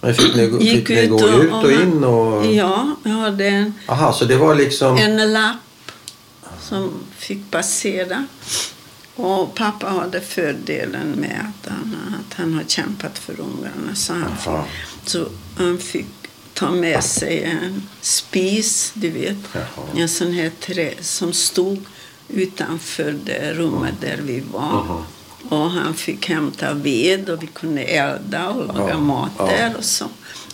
[0.03, 2.03] Men fick ni, Gick fick ni gå ut och in?
[2.03, 2.45] Och...
[2.45, 4.97] Ja, jag hade en, Aha, så det var liksom...
[4.97, 5.91] en lapp
[6.61, 8.25] som fick passera.
[9.15, 13.95] Och pappa hade fördelen med att han, att han har kämpat för ungarna.
[13.95, 14.63] Så han, Aha.
[14.63, 15.25] fick, så
[15.57, 16.05] han fick
[16.53, 19.37] ta med sig en spis, du vet.
[19.53, 19.85] Jaha.
[19.95, 21.85] En sån här trä som stod
[22.29, 24.85] utanför det rummet där vi var.
[24.87, 25.03] Jaha.
[25.49, 29.45] Och han fick hämta ved och vi kunde elda och laga Ja, mat ja.
[29.45, 30.05] där och så.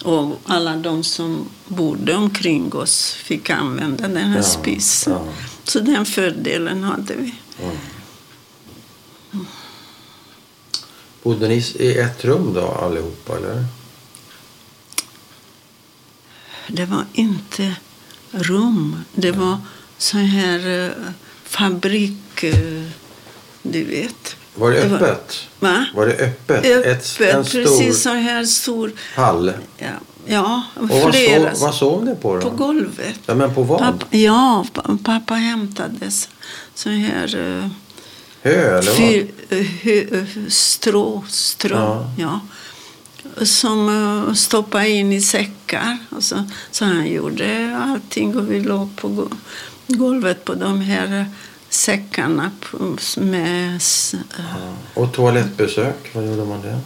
[0.04, 5.14] Och alla de som bodde omkring oss fick använda den här Ja, spisen.
[5.14, 5.24] ja.
[5.64, 7.34] Så den fördelen hade vi.
[11.24, 13.66] Bodde ni i ett rum då allihopa eller?
[16.68, 17.76] Det var inte
[18.32, 19.04] rum.
[19.14, 19.58] Det var
[19.98, 20.92] så här eh,
[21.44, 22.44] fabrik...
[22.44, 22.84] eh,
[23.64, 24.36] du vet.
[24.60, 25.48] Var det öppet?
[25.60, 25.86] Va?
[25.96, 26.66] Var det öppet?
[26.66, 28.92] Öppet, Ett, en stor precis så här stor.
[29.16, 29.52] hall?
[29.78, 29.88] Ja,
[30.26, 31.52] ja Och vad flera.
[31.56, 32.42] sov, vad sov ni på då?
[32.42, 33.20] På golvet.
[33.26, 33.80] Ja, men på vad?
[33.80, 37.68] Pappa, ja, pa- pappa hämtade så- här uh,
[38.44, 39.60] Hö eller fyr, vad?
[39.60, 42.12] hö, strå, strå Ja.
[42.18, 42.40] ja.
[43.46, 45.98] som uh, stoppade in i säckar.
[46.10, 49.30] Och så, så han gjorde allting och vi låg på go-
[49.88, 51.26] golvet på de här eh,
[51.70, 53.76] säckarna på, med...
[54.40, 56.80] eh, Och toalettbesök, vad gjorde man det?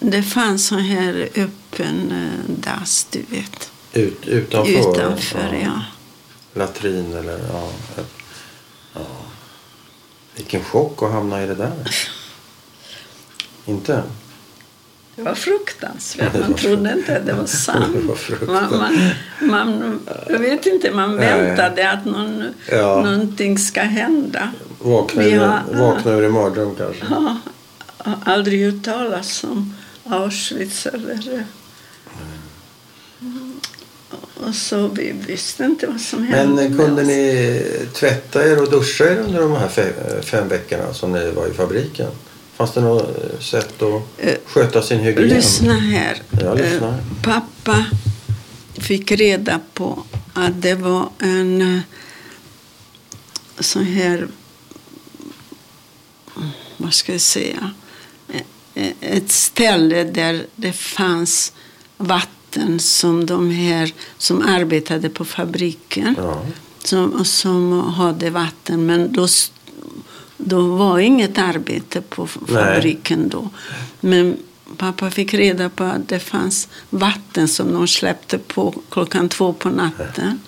[0.00, 3.70] Det fanns så här öppen eh, dass, du vet.
[3.92, 4.90] Ut, utanför?
[4.94, 5.82] Utanför, ja.
[6.54, 7.68] Latrin eller ja.
[8.94, 9.00] ja.
[10.36, 11.72] Vilken chock att hamna i det där.
[13.66, 14.02] Inte?
[15.18, 16.40] Det var fruktansvärt.
[16.40, 17.94] Man trodde inte att det var sant.
[18.46, 19.10] Man, man,
[19.40, 23.02] man, jag vet inte, man väntade att någon, Ja.
[23.02, 24.50] någonting ska hända.
[24.78, 27.04] Vakna, Vi ur, har- vakna ur en mardröm kanske?
[27.10, 27.36] Ja,
[28.24, 31.44] aldrig hört talas om Auschwitz eller...
[34.46, 37.62] Och så vi visste inte vad som hände Men med kunde ni
[37.94, 41.52] tvätta er och duscha er under de här fe- fem veckorna som ni var i
[41.52, 42.10] fabriken?
[42.58, 45.28] Fanns det något eh, sätt att Eh, sköta sin hygien?
[45.28, 46.22] Lyssna här.
[46.42, 46.88] Ja, lyssna.
[46.88, 47.84] Eh, Pappa
[48.74, 50.02] fick reda på
[50.34, 51.82] att det var en
[53.60, 54.28] sån här,
[56.76, 57.70] vad ska jag säga,
[59.00, 61.52] ett ställe där det fanns
[61.96, 66.42] vatten som de här som arbetade på fabriken Ja.
[66.84, 68.86] som, som hade vatten.
[68.86, 69.28] Men då,
[70.38, 72.74] då var inget arbete på f- Nej.
[72.74, 73.48] fabriken då.
[74.00, 74.36] Men
[74.76, 79.68] pappa fick reda på att det fanns vatten som de släppte på klockan två på
[79.68, 80.40] natten.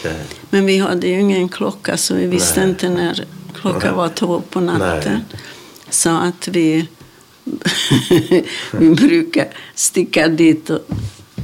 [0.00, 0.16] Okej.
[0.50, 2.68] Men vi hade ju ingen klocka så vi visste Nej.
[2.70, 3.24] inte när
[3.60, 5.12] klockan var två på natten.
[5.32, 5.40] Nej.
[5.90, 6.88] Så att vi,
[8.72, 10.80] vi brukar sticka dit och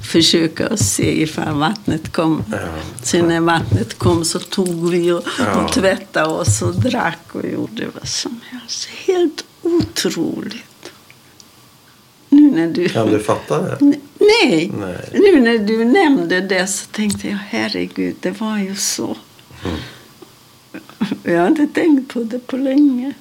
[0.05, 2.45] försöka se ifall vattnet kom.
[2.53, 2.59] Ja.
[3.03, 5.65] Sen när vattnet kom så tog vi och, Ja.
[5.65, 8.89] och tvättade oss och drack och gjorde vad som helst.
[9.07, 10.91] Helt otroligt.
[12.29, 12.89] Nu när du...
[12.89, 13.79] Kan du fatta det?
[14.19, 14.73] Nej.
[14.79, 15.09] Nej.
[15.13, 19.17] Nu när du nämnde det så tänkte jag, herregud, det var ju så.
[19.65, 19.77] Mm.
[21.23, 23.13] Jag har inte tänkt på det på länge.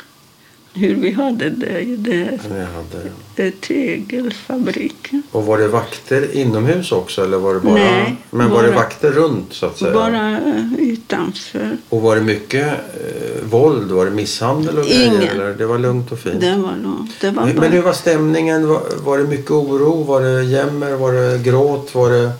[0.77, 2.39] Hur vi hade det i det
[2.75, 3.51] hade...
[3.51, 5.23] tegelfabriken.
[5.31, 7.23] Och var det vakter inomhus också?
[7.23, 7.73] Eller var det bara...
[7.73, 9.93] Nej, Men var det bara- vakter runt så att säga?
[9.93, 11.77] Bara eh, utanför.
[11.89, 13.91] Och var det mycket eh, våld?
[13.91, 15.15] Var det misshandel och Ingen.
[15.15, 15.31] grejer?
[15.31, 16.41] Eller det var lugnt och fint?
[16.41, 17.11] Det var långt.
[17.21, 17.65] Det var Men bara...
[17.69, 18.67] hur var stämningen?
[18.67, 20.03] Var, var det mycket oro?
[20.03, 20.91] Var det jämmer?
[20.95, 21.95] Var det gråt?
[21.95, 22.31] Var det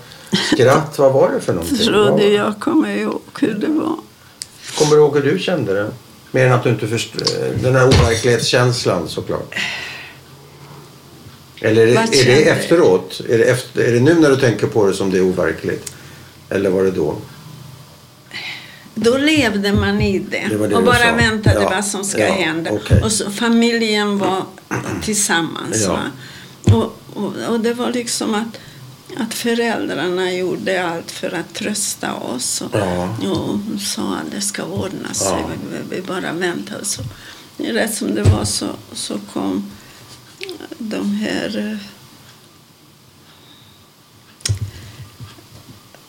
[0.54, 1.00] skratt?
[1.00, 1.78] Vad var det för någonting?
[1.78, 3.96] Trodde Vad- jag kommer ihåg hur det var.
[4.80, 5.92] Kommer du ihåg hur du kände det?
[6.36, 7.22] Mer än att du inte förstod
[7.62, 9.56] den här overklighetskänslan såklart.
[11.62, 13.22] Eller är är det efteråt?
[13.30, 15.94] Är det, efter, är det nu när du tänker på det som det är overkligt?
[16.50, 17.18] Eller var det då?
[18.96, 21.16] Då levde man i det, Det det och bara sa.
[21.16, 22.72] väntade Ja, vad som ska ja, hända.
[22.72, 23.02] okej.
[23.04, 24.44] Och så, familjen var
[25.04, 25.84] tillsammans.
[25.88, 26.00] Ja.
[26.64, 28.60] Och, och, och det var liksom att,
[29.18, 32.61] att föräldrarna gjorde allt för att trösta oss.
[32.61, 33.09] Och, Ja.
[33.32, 35.28] och sa att det ska ordna sig.
[35.39, 35.49] Ja.
[35.72, 36.86] Vi, vi bara väntade.
[36.86, 37.01] Så,
[37.57, 39.72] rätt som det var så, så kom
[40.78, 41.57] de här...
[41.72, 41.78] eh,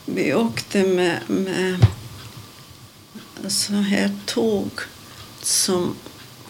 [0.05, 1.85] Vi åkte med, med
[3.47, 4.69] så här tåg
[5.41, 5.95] som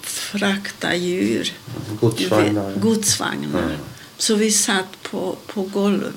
[0.01, 1.53] fraktar djur.
[2.01, 2.73] Godsvagnar?
[2.75, 3.63] Godsvagnar.
[3.63, 3.77] Mm.
[4.17, 6.13] Så vi satt på, på golvet.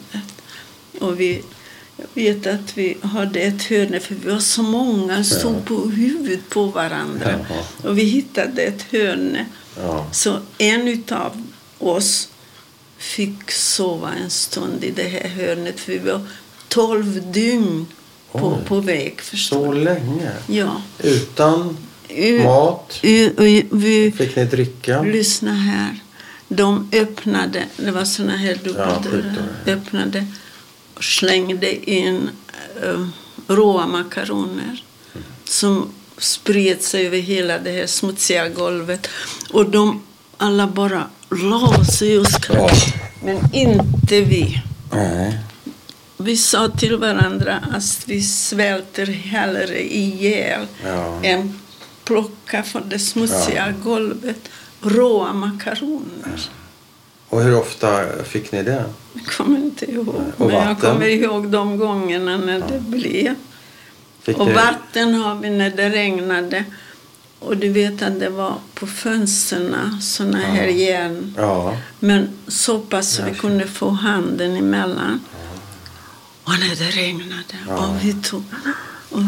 [1.00, 1.42] Och vi,
[1.96, 5.60] jag vet att vi hade ett hörn, för vi var så många, stod Ja.
[5.64, 7.30] på huvudet på varandra.
[7.48, 7.62] Jaha.
[7.90, 9.38] Och vi hittade ett hörn.
[9.76, 10.06] Ja.
[10.12, 11.42] Så en av
[11.78, 12.28] oss
[12.98, 15.80] fick sova en stund i det här hörnet.
[15.80, 16.20] För vi var
[16.68, 17.86] tolv dygn
[18.32, 18.64] på, Oj.
[18.68, 19.20] på väg.
[19.20, 20.30] Förstår Så länge?
[20.46, 20.82] Ja.
[20.98, 21.76] Utan
[22.08, 22.98] U- mat?
[23.02, 25.02] u- u- vi, Fick ni dricka?
[25.02, 25.98] lyssna här.
[26.52, 29.02] De öppnade, det var såna här Ja, dubbeldörrar.
[29.02, 29.48] skjutdörrar.
[29.66, 30.26] öppnade
[30.94, 32.30] och slängde in
[32.84, 33.08] uh,
[33.46, 34.84] råa makaroner
[35.44, 39.08] som spred sig över hela det här smutsiga golvet.
[39.52, 40.02] Och de
[40.36, 42.72] alla bara la sig och skrattade.
[42.74, 43.10] Ja.
[43.24, 44.62] Men inte vi.
[44.92, 45.38] Nej.
[46.16, 51.20] Vi sa till varandra att vi svälter hellre ihjäl Ja.
[51.24, 51.58] än
[52.04, 54.48] plocka från det smutsiga golvet
[54.82, 56.40] råa makaroner.
[57.28, 58.84] Och hur ofta fick ni det?
[59.12, 60.14] Jag kommer inte ihåg.
[60.36, 63.34] Men jag kommer ihåg de gångerna när det blev.
[64.22, 64.52] Fick Och ni...
[64.52, 66.64] vatten har vi när det regnade.
[67.38, 71.34] Och du vet att det var på fönstren såna här järn.
[71.36, 71.76] Ja.
[71.98, 73.36] Men så pass så vi Ja.
[73.36, 75.20] kunde få handen emellan.
[76.44, 77.56] Och när det regnade.
[77.68, 77.76] Ja.
[77.88, 78.44] Och vi tog...
[79.10, 79.20] Och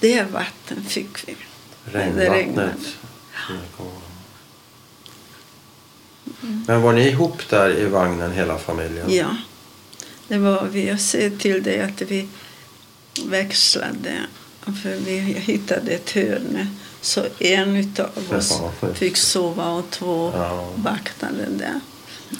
[0.00, 1.36] det vatten fick vi.
[1.92, 2.72] När det regnade.
[6.66, 9.14] Men var ni ihop där i vagnen hela familjen?
[9.14, 9.36] Ja.
[10.28, 10.88] Det var vi.
[10.88, 12.28] Jag säger till dig att vi
[13.26, 14.12] växlade.
[14.82, 16.68] För vi hittade ett hörn.
[17.00, 18.08] Så en utav
[18.38, 18.60] oss
[18.94, 20.68] fick sova och två Ja.
[20.76, 21.80] vaktade där.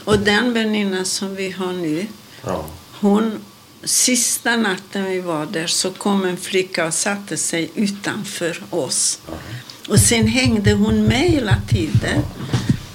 [0.04, 2.06] Och den väninna som vi har nu,
[2.44, 2.64] Ja.
[3.00, 3.38] hon,
[3.84, 9.18] sista natten vi var där så kom en flicka och satte sig utanför oss.
[9.88, 12.22] Och sen hängde hon med hela tiden.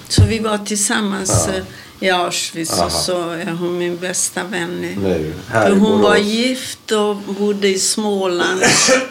[0.10, 1.54] Så vi var tillsammans Ja.
[1.54, 1.64] eh,
[2.00, 2.86] i Auschwitz Aha.
[2.86, 5.34] och så är hon min bästa vän nu.
[5.52, 8.62] För hon var gift och bodde i Småland.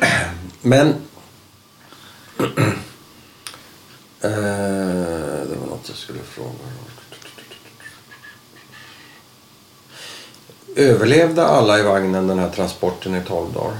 [0.62, 0.88] Men...
[4.20, 4.30] eh,
[5.48, 6.50] det var något jag skulle fråga.
[10.76, 13.76] Överlevde alla i vagnen den här transporten i 12 dagar?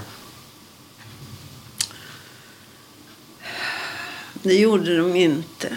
[4.42, 5.76] Det gjorde de inte.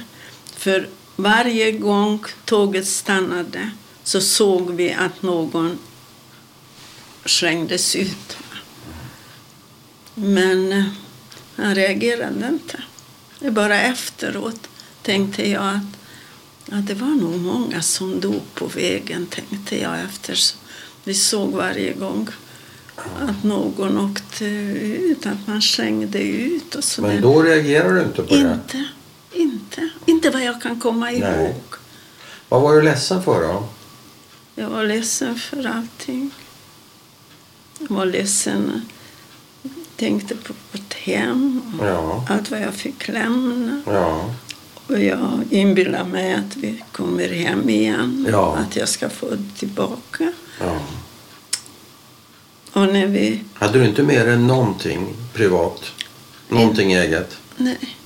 [0.55, 0.89] För
[1.21, 3.71] varje gång tåget stannade
[4.03, 5.79] så såg vi att någon
[7.25, 8.37] slängdes ut.
[10.15, 10.83] Men eh,
[11.55, 12.83] han reagerade inte.
[13.39, 14.69] Det bara efteråt
[15.01, 15.99] tänkte jag att,
[16.71, 20.35] att det var nog många som dog på vägen, tänkte jag efter.
[20.35, 20.55] Så
[21.03, 22.27] Vi såg varje gång
[23.19, 28.23] att någon åkte ut, att man slängde ut och så Men då reagerar du inte
[28.23, 28.53] på det?
[28.53, 28.85] inte,
[29.31, 31.21] inte, inte vad jag kan komma ihåg.
[31.21, 31.55] Nej.
[32.49, 33.63] Vad var du ledsen för då?
[34.55, 36.31] Jag var ledsen för allting.
[37.79, 38.81] Jag var ledsen.
[39.95, 42.25] Tänkte på vårt hem och Ja.
[42.29, 43.81] allt vad jag fick lämna.
[43.85, 44.35] Ja.
[44.87, 48.27] Och jag inbillar mig att vi kommer hem igen.
[48.31, 48.55] Ja.
[48.57, 50.33] Att jag ska få det tillbaka.
[50.59, 50.79] ja.
[52.73, 53.43] Och när vi...
[53.53, 55.81] Hade du inte med dig någonting privat?
[56.49, 57.37] Någonting eget?
[57.57, 57.97] Nej.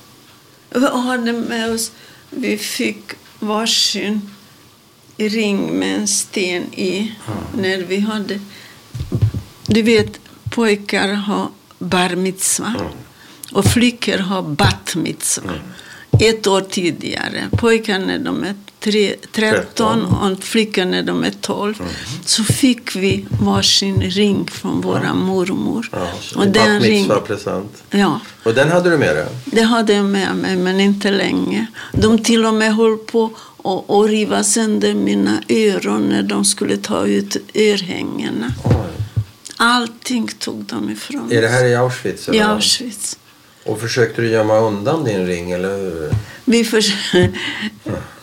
[0.74, 1.92] Vi hade med oss...
[2.30, 3.02] Vi fick
[3.38, 4.30] varsin
[5.16, 7.14] ring med en sten i.
[7.56, 8.40] När vi hade...
[9.66, 10.20] Du vet,
[10.50, 11.48] pojkar har
[11.78, 12.74] bar mitzva
[13.52, 15.52] och flickor har bat mitzva.
[16.20, 17.48] Ett år tidigare.
[17.52, 18.54] Pojkar när de är
[18.84, 21.74] tre, 13 och flickor när de är 12.
[22.24, 25.88] Så fick vi varsin ring från våra mormor.
[25.92, 27.82] Ja, och den ring, present.
[27.90, 29.26] ja, Och den hade du med dig?
[29.44, 31.66] det hade jag med mig, men inte länge.
[31.92, 33.24] De till och med höll på
[33.64, 38.52] att att riva sönder mina öron när de skulle ta ut örhängena.
[38.64, 38.74] Oj.
[39.56, 41.52] Allting tog de ifrån Är det oss.
[41.52, 42.28] här i Auschwitz?
[42.28, 42.44] I eller?
[42.44, 43.18] Auschwitz.
[43.64, 46.10] Och försökte du gömma undan din ring eller?
[46.44, 46.82] Vi för...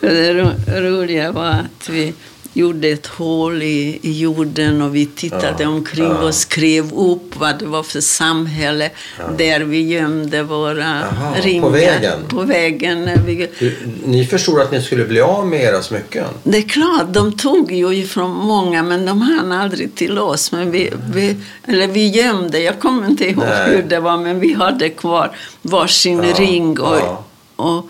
[0.00, 2.14] det roliga var att vi
[2.52, 6.22] gjorde ett hål i, i jorden och vi tittade Ja, omkring ja.
[6.22, 8.90] och skrev upp vad det var för samhälle
[9.38, 11.70] där vi gömde våra Jaha, på ringar.
[11.70, 12.18] vägen?
[12.28, 13.04] På vägen.
[13.04, 13.48] När vi...
[13.58, 13.76] Du,
[14.06, 16.24] ni förstod att ni skulle bli av med era smycken?
[16.42, 20.52] Det är klart, de tog ju ifrån många men de hann aldrig till oss.
[20.52, 21.36] Men vi, vi,
[21.66, 23.70] eller vi gömde, jag kommer inte ihåg Nej.
[23.70, 26.80] hur det var, men vi hade kvar varsin Ja, ring.
[26.80, 27.24] Och, ja.
[27.56, 27.86] och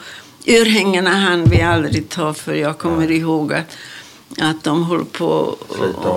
[0.47, 3.77] örhängena hann vi aldrig ta för jag kommer ihåg att,
[4.41, 6.09] att de höll på Slita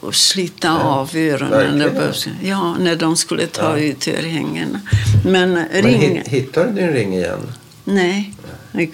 [0.00, 1.78] och slita av öronen.
[1.94, 2.38] verkligen?
[2.42, 3.84] Ja, när de skulle ta Ja.
[3.84, 4.80] ut örhängena.
[5.24, 6.22] Men, Men ring...
[6.26, 7.52] hittade du din ring igen?
[7.84, 8.34] Nej,
[8.72, 8.86] det är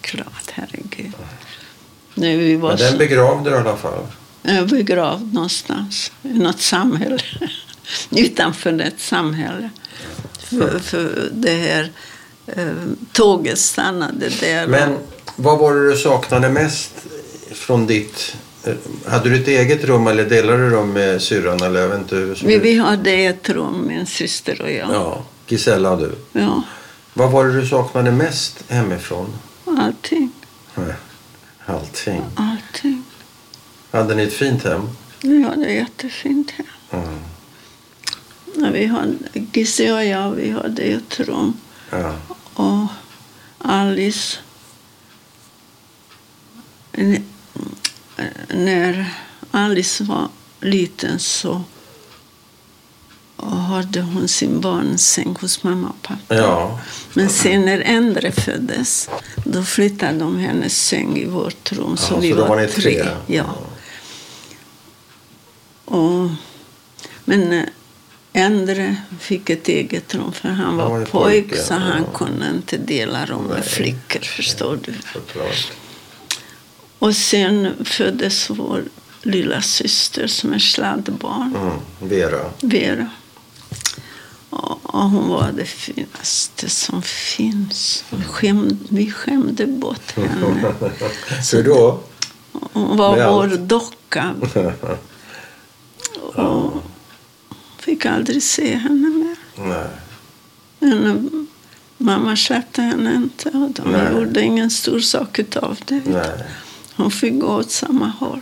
[0.00, 1.12] klart, herregud.
[2.14, 2.84] Nej, vi var Men så...
[2.84, 4.06] den begravde du i alla fall?
[4.42, 7.18] Jag begravd någonstans i något samhälle.
[8.10, 9.70] Utanför ett samhälle.
[10.38, 11.90] För, för det här
[12.46, 12.72] eh,
[13.12, 14.66] tåget stannade där.
[14.66, 14.96] Men
[15.36, 16.90] vad var det du saknade mest
[17.52, 18.36] från ditt...
[18.64, 18.74] eh,
[19.06, 21.62] Hade du ett eget rum eller delade du rum med syrran?
[21.62, 24.90] Eller jag vet inte hur såg vi, vi hade ett rum, min syster och jag.
[24.90, 26.14] Ja, Gisella och du.
[26.32, 26.62] Ja,
[27.14, 29.32] Vad var det du saknade mest hemifrån?
[29.64, 30.30] allting.
[31.66, 32.22] Allting.
[32.34, 33.02] Allting.
[33.90, 34.88] Hade ni ett fint hem?
[35.22, 36.66] Vi hade jättefint hem.
[36.90, 37.18] Mm.
[38.56, 39.14] Ja, vi hade,
[39.52, 41.52] Gissi och jag, vi hade ett rum.
[41.90, 42.14] Ja.
[42.54, 42.86] Och
[43.58, 44.38] Alice...
[48.48, 49.14] När
[49.50, 50.28] Alice var
[50.60, 51.62] liten så
[53.68, 56.34] hade hon sin barnsäng hos mamma och pappa.
[56.34, 56.80] Ja.
[57.14, 59.10] Men sen när Endre föddes,
[59.44, 61.96] då flyttade de hennes säng i vårt rum.
[61.96, 63.02] Så Ja, vi så var, var tre.
[63.02, 63.06] tre?
[63.26, 63.56] Ja.
[65.84, 66.28] Och,
[67.24, 67.64] men eh,
[68.32, 72.18] Endre fick ett eget rum för han var, Han var pojk pojke, så han ja.
[72.18, 74.94] kunde inte dela rum med flickor, förstår du.
[75.12, 75.72] Såklart.
[76.98, 78.84] Och sen föddes vår
[79.22, 81.56] lilla syster som är sladdbarn.
[81.56, 81.78] Mm.
[82.00, 82.50] Vera.
[82.60, 83.10] Vera.
[84.50, 88.04] Och, hon var det finaste som finns.
[88.10, 90.74] Vi skämde, vi skämde bort henne.
[91.52, 92.00] Hur då?
[92.52, 93.60] Hon var Med vår allt.
[93.60, 94.34] docka.
[96.34, 96.72] Och
[97.78, 99.36] fick aldrig se henne mer.
[99.68, 99.86] Nej.
[100.78, 101.16] Men eh,
[101.98, 104.12] mamma släppte henne inte och de Nej.
[104.12, 106.02] gjorde ingen stor sak utav det.
[106.06, 106.30] Nej.
[106.98, 108.40] Hon fick gå åt samma håll.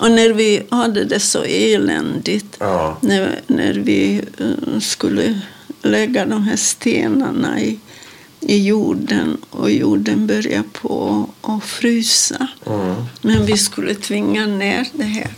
[0.00, 2.96] Och när vi hade det så eländigt, Ja.
[3.00, 5.40] när, när vi eh, skulle
[5.82, 7.78] lägga de här stenarna i,
[8.40, 12.46] i jorden och jorden började på att frysa.
[12.66, 12.94] Mm.
[13.22, 15.30] Men vi skulle tvinga ner det här.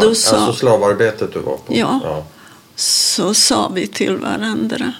[0.00, 1.74] Då sa, Alltså slavarbetet du var på?
[1.76, 2.00] Ja.
[2.04, 2.26] ja.
[2.76, 4.92] så sa vi till varandra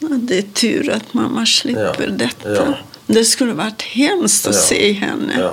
[0.00, 2.10] att det är tur att mamma slipper Ja.
[2.10, 2.74] detta.
[3.06, 5.50] Det skulle varit hemskt att se henne.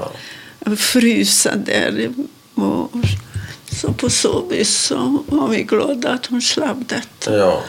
[0.78, 2.14] Frysa där.
[2.56, 2.92] Och
[3.72, 7.38] så på så vis så var vi glada att hon slapp detta.
[7.38, 7.64] ja.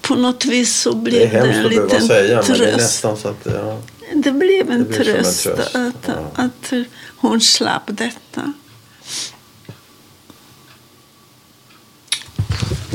[0.00, 2.76] På något vis så Det blev det, hemskt en liten säga men det är tröst.
[2.76, 3.80] nästan så att ja.
[4.14, 6.30] Det blev en Det som en tröst, tröst, Att, ja.
[6.34, 6.72] att
[7.16, 8.52] hon slapp detta.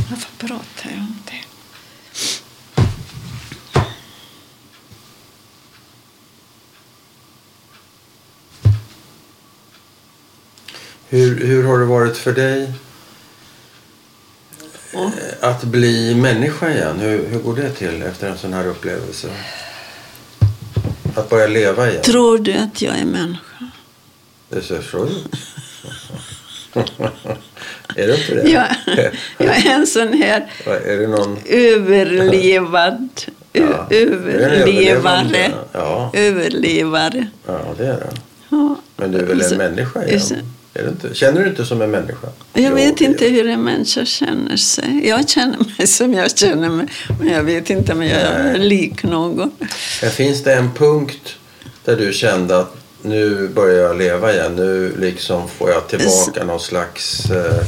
[0.10, 1.51] Varför pratar jag om det?
[11.12, 12.72] Hur, hur har det varit för dig
[14.94, 15.10] eh,
[15.42, 17.00] att bli människa igen?
[17.00, 19.28] Hur, hur går det till efter en sån här upplevelse?
[21.16, 22.02] Att börja leva igen?
[22.04, 23.70] tror du att jag är människa?
[24.50, 25.36] Det ser så ut.
[27.96, 28.50] är det inte det?
[28.50, 28.68] Jag,
[29.38, 31.38] jag är en sån här Är det någon...
[31.46, 33.10] överlevad,
[33.54, 33.88] Ja.
[33.90, 35.52] Överlevare.
[35.72, 36.12] Ja.
[36.14, 37.28] Överlevare.
[37.48, 38.10] ja, det är det.
[38.50, 38.76] Ja.
[38.98, 40.54] Men du är väl Så- en människa igen?
[40.74, 41.16] Är det inte?
[41.16, 42.28] Känner du inte som en människa?
[42.54, 45.08] Jag vet inte hur en människa känner sig.
[45.08, 46.88] Jag känner mig som jag känner mig.
[47.20, 49.52] Men jag vet inte om jag är lik någon.
[50.02, 51.36] Men finns det en punkt
[51.86, 54.56] där du kände att nu börjar jag leva igen.
[54.56, 57.64] Nu liksom får jag tillbaka någon slags eh,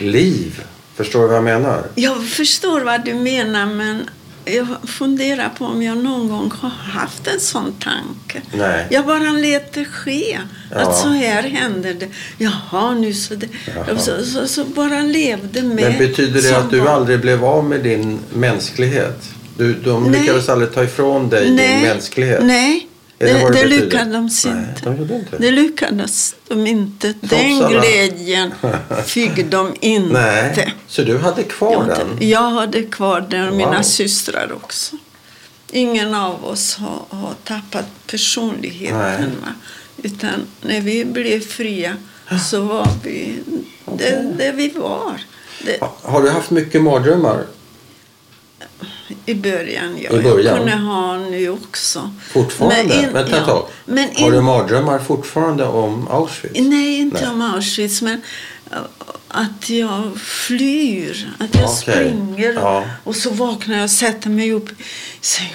[0.00, 0.62] liv.
[0.94, 1.84] Förstår du vad jag menar?
[1.94, 4.10] Jag förstår vad du menar men
[4.56, 6.68] jag funderar på om jag någon gång har
[7.00, 8.42] haft en sån tanke.
[8.52, 8.86] Nej.
[8.90, 10.38] Jag bara lät det ske.
[10.70, 10.76] Ja.
[10.78, 12.08] Att så här händer det.
[12.38, 13.48] Jaha, nu så det.
[13.86, 13.98] Jaha.
[13.98, 15.74] Så, så, så bara levde med.
[15.76, 19.30] Men betyder det att du var- aldrig blev av med din mänsklighet?
[19.56, 20.20] Du, de Nej.
[20.20, 22.40] lyckades aldrig ta ifrån dig din mänsklighet?
[22.44, 22.88] Nej,
[23.18, 24.90] det det, lyckades Nej, inte.
[24.90, 25.36] de inte.
[25.38, 27.14] Det lyckades de inte.
[27.20, 28.54] Den alla- glädjen
[29.06, 30.12] fick de inte.
[30.12, 32.10] Nej, så du hade kvar Jag, den?
[32.12, 33.82] inte- jag hade kvar den och mina Wow.
[33.82, 34.96] systrar också.
[35.72, 39.32] Ingen av oss har, har tappat personligheten.
[39.44, 39.52] Nej.
[40.02, 40.30] Utan
[40.62, 41.96] när vi blev fria
[42.50, 43.34] så var vi
[43.98, 45.20] det, det vi var.
[45.64, 47.44] Det, Ha- Har du haft mycket mardrömmar?
[49.26, 50.10] I början, ja.
[50.12, 50.44] I början?
[50.46, 52.10] Jag kunde ha nu också.
[52.32, 52.84] Fortfarande?
[52.88, 53.44] Men in- Vänta ett ja.
[53.46, 53.66] tag.
[53.84, 56.60] Men Har in- du mardrömmar fortfarande om Auschwitz?
[56.60, 57.30] Nej, inte Nej.
[57.30, 58.22] om Auschwitz, men
[58.70, 58.78] äh,
[59.28, 61.34] att jag flyr.
[61.38, 61.76] Att jag Okej.
[61.76, 62.52] springer.
[62.52, 62.84] Ja.
[63.04, 64.68] Och så vaknar jag och sätter mig upp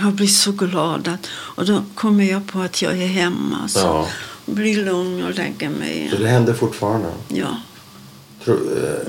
[0.06, 1.08] och blir så glad.
[1.08, 3.68] Att, och då kommer jag på att jag är hemma.
[3.68, 4.08] Så Ja.
[4.46, 6.22] blir lugn och lägger mig Så igen.
[6.22, 7.08] det händer fortfarande?
[7.28, 7.58] Ja.
[8.46, 8.60] Tror,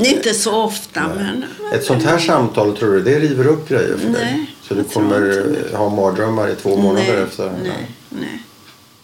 [0.00, 1.44] eh, Inte så ofta, men...
[1.72, 4.24] ett sånt här samtal, tror du, det river upp grejer för dig?
[4.36, 7.52] Nej, Så du kommer ha mardrömmar i två månader nej, efter?
[7.62, 8.42] nej, nej.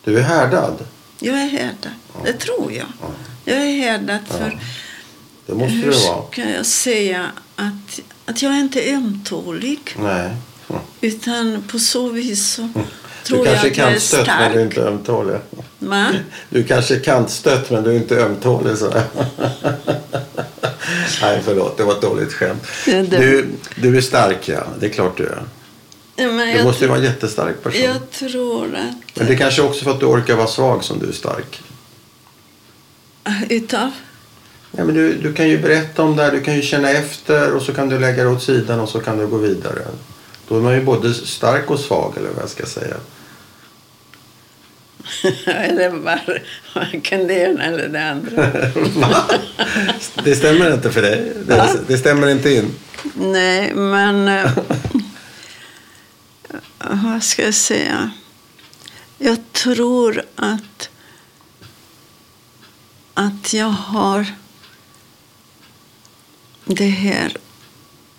[0.05, 0.87] Du är härdad?
[1.19, 1.93] Jag är härdad.
[2.25, 2.87] Det tror jag.
[3.45, 4.61] Jag är härdad för...
[5.47, 6.23] Det måste hur du vara.
[6.33, 7.27] ska jag säga
[7.57, 9.97] att, att jag är inte ömtålig.
[9.99, 10.31] Nej.
[11.01, 12.81] Utan på så vis så Du
[13.25, 15.37] tror jag kanske är kantstött men du är inte ömtålig.
[15.79, 16.07] Va?
[16.49, 18.77] Du kanske är kantstött men du är inte ömtålig.
[18.79, 18.93] Så.
[21.23, 21.77] Nej, förlåt.
[21.77, 22.67] Det var ett dåligt skämt.
[22.85, 23.47] Det- Du,
[23.77, 24.63] du är stark, ja.
[24.81, 25.43] Det är klart du är.
[26.17, 27.83] Men Du måste ju vara en jättestark person.
[27.83, 29.17] jag tror att...
[29.19, 31.63] Men det är kanske också för att du orkar vara svag som du är stark.
[33.49, 33.91] Utav?
[34.77, 37.53] Ja, men du, du kan ju berätta om det här, du kan ju känna efter
[37.53, 39.83] och så kan du lägga det åt sidan och så kan du gå vidare.
[40.51, 42.97] Då är man ju både stark och svag eller vad jag ska säga.
[45.47, 46.43] eller var,
[46.75, 48.51] varken det ena eller det andra.
[50.25, 51.33] det stämmer inte för dig.
[51.47, 52.75] Det, det stämmer inte in.
[53.15, 54.29] Nej, men...
[54.29, 54.51] eh,
[56.79, 58.11] vad ska jag säga?
[59.19, 60.91] Jag tror att,
[63.15, 64.27] att jag har
[66.65, 67.37] det här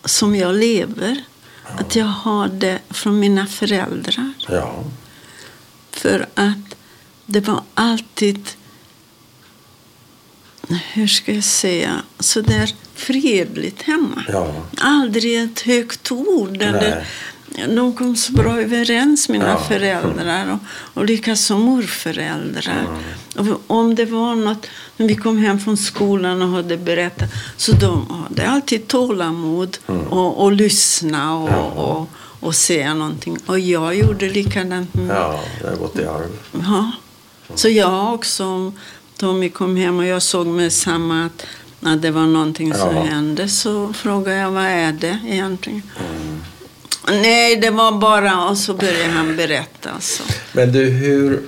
[0.05, 1.23] som jag lever.
[1.64, 4.34] Att jag har det från mina föräldrar.
[4.49, 4.84] Ja.
[5.91, 6.76] För att
[7.26, 8.49] det var alltid,
[10.93, 14.24] hur ska jag säga, så där fredligt hemma.
[14.28, 14.53] Ja.
[14.78, 16.62] Aldrig ett högt ord.
[16.62, 17.07] Eller,
[17.68, 19.64] de kom så bra överens, mina Ja.
[19.68, 20.51] föräldrar.
[20.51, 20.59] Och,
[20.99, 22.88] och likaså morföräldrar.
[23.38, 27.71] Och om det var något, när vi kom hem från skolan och hade berättat, så
[27.71, 29.77] de hade alltid tålamod
[30.09, 31.61] och, och lyssna och, Ja.
[31.81, 32.09] och,
[32.47, 33.37] och säga någonting.
[33.45, 36.29] Och jag gjorde likadant med ja, det har gått i arv.
[36.51, 36.91] Ja.
[37.55, 38.73] Så jag också, om
[39.17, 41.45] Tommy kom hem och jag såg med samma att
[41.79, 43.01] när det var någonting som Ja.
[43.01, 45.81] hände så frågade jag vad är det egentligen?
[47.07, 48.49] Nej, det var bara...
[48.49, 49.89] Och så började han berätta.
[49.99, 50.23] Så.
[50.53, 51.41] Men du, hur...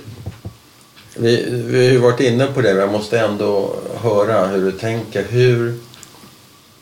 [1.16, 4.72] Vi, vi har ju varit inne på det, men jag måste ändå höra hur du
[4.72, 5.24] tänker.
[5.28, 5.78] Hur,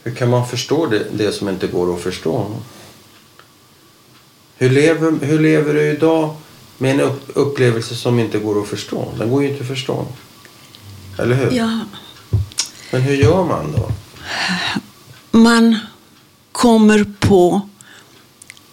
[0.03, 2.47] hur kan man förstå det, det som inte går att förstå?
[4.57, 6.37] Hur lever, hur lever du idag
[6.79, 9.13] med en upp, upplevelse som inte går att förstå?
[9.19, 10.07] Den går ju inte att förstå.
[11.19, 11.51] Eller hur?
[11.53, 11.81] Ja,
[12.91, 13.91] Men hur gör man då?
[15.39, 15.77] man
[16.53, 17.69] kommer på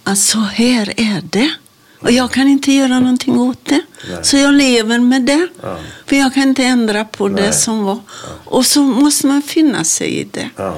[0.03, 1.51] att så här är det.
[1.99, 3.81] Och jag kan inte göra någonting åt det.
[4.09, 4.19] Nej.
[4.23, 5.47] Så jag lever med det.
[5.61, 5.77] Ja.
[6.05, 7.43] För jag kan inte ändra på Nej.
[7.43, 7.99] det som var.
[8.45, 10.49] Och så måste man finna sig i det.
[10.55, 10.77] Ja,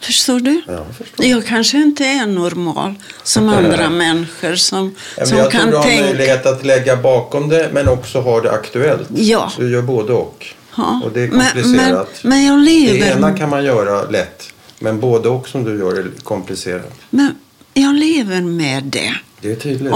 [0.00, 0.60] Förstår du?
[0.66, 1.26] ja jag förstår.
[1.26, 5.76] Jag kanske inte är normal som andra människor som, Ja, som jag tror kan du
[5.76, 6.04] har tänka.
[6.04, 9.08] möjlighet att lägga bakom det men också ha det aktuellt.
[9.14, 9.52] Ja.
[9.58, 10.46] Du gör både och.
[10.76, 11.00] Ja.
[11.04, 12.08] Och det är komplicerat.
[12.22, 14.52] Men, men jag Det lever, ena kan man göra lätt.
[14.78, 16.92] Men både och som du gör är komplicerat.
[17.10, 17.34] men
[17.74, 19.14] jag lever med det.
[19.40, 19.92] Det är tydligt.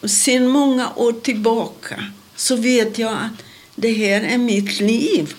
[0.00, 2.04] Och sen många år tillbaka
[2.36, 3.42] så vet jag att
[3.74, 5.34] det här är mitt liv.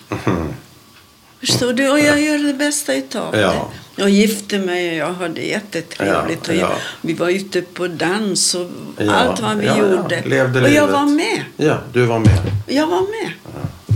[1.40, 1.90] Förstår du?
[1.90, 3.48] Och jag gör det bästa utav Ja.
[3.48, 4.02] det.
[4.02, 6.48] Jag gifte mig och jag hade jättetrevligt.
[6.48, 6.72] Ja, och ja.
[7.02, 9.90] Vi var ute på dans och Ja, allt vad vi ja, ja.
[9.96, 10.22] gjorde.
[10.26, 10.92] Levde och jag livet.
[10.92, 11.44] var med.
[11.58, 12.40] Ja, du var med.
[12.68, 13.32] Jag var med.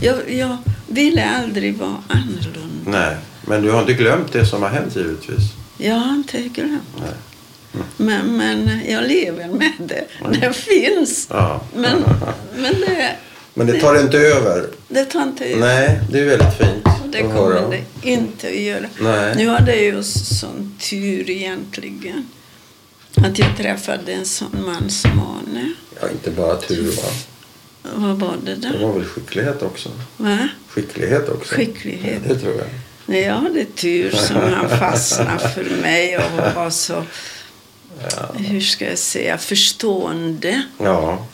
[0.01, 0.57] Jag, jag
[0.87, 2.91] ville aldrig vara annorlunda.
[2.99, 3.15] Nej,
[3.45, 5.41] men du har inte glömt det som har hänt givetvis.
[5.77, 6.81] Jag har inte glömt.
[6.99, 7.09] Nej.
[7.97, 10.05] Men, men jag lever med det.
[10.41, 11.29] Det finns.
[11.75, 12.03] Men,
[12.55, 13.15] men det,
[13.53, 14.65] Men det tar inte över.
[14.87, 15.59] det tar inte över.
[15.59, 17.69] Nej, det är väldigt fint Det kommer
[18.01, 18.85] det inte att göra.
[18.99, 19.33] Nej.
[19.35, 22.27] Nu hade jag ju sån tur egentligen.
[23.15, 25.73] Att jag träffade en sån man som Arne.
[26.01, 27.09] Ja, inte bara tur va?
[27.95, 28.87] Vad var det Det då?
[28.87, 29.89] var väl skicklighet också?
[30.17, 30.47] Va?
[30.69, 31.55] Skicklighet också?
[31.55, 32.21] Skicklighet.
[32.27, 32.67] Ja, det tror jag.
[33.05, 37.03] Nej, jag hade tur som han fastnade för mig och var så,
[38.35, 40.61] hur ska jag säga, förstående.
[40.77, 41.25] Ja,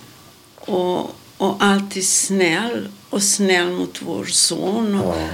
[0.55, 2.87] Och, och alltid snäll.
[3.09, 4.95] Och snäll mot vår son.
[4.99, 5.27] Och, ja,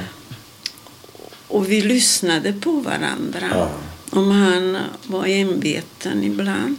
[1.48, 3.48] och vi lyssnade på varandra.
[3.52, 3.70] ja.
[4.12, 4.78] Om han
[5.08, 6.76] var enveten ibland.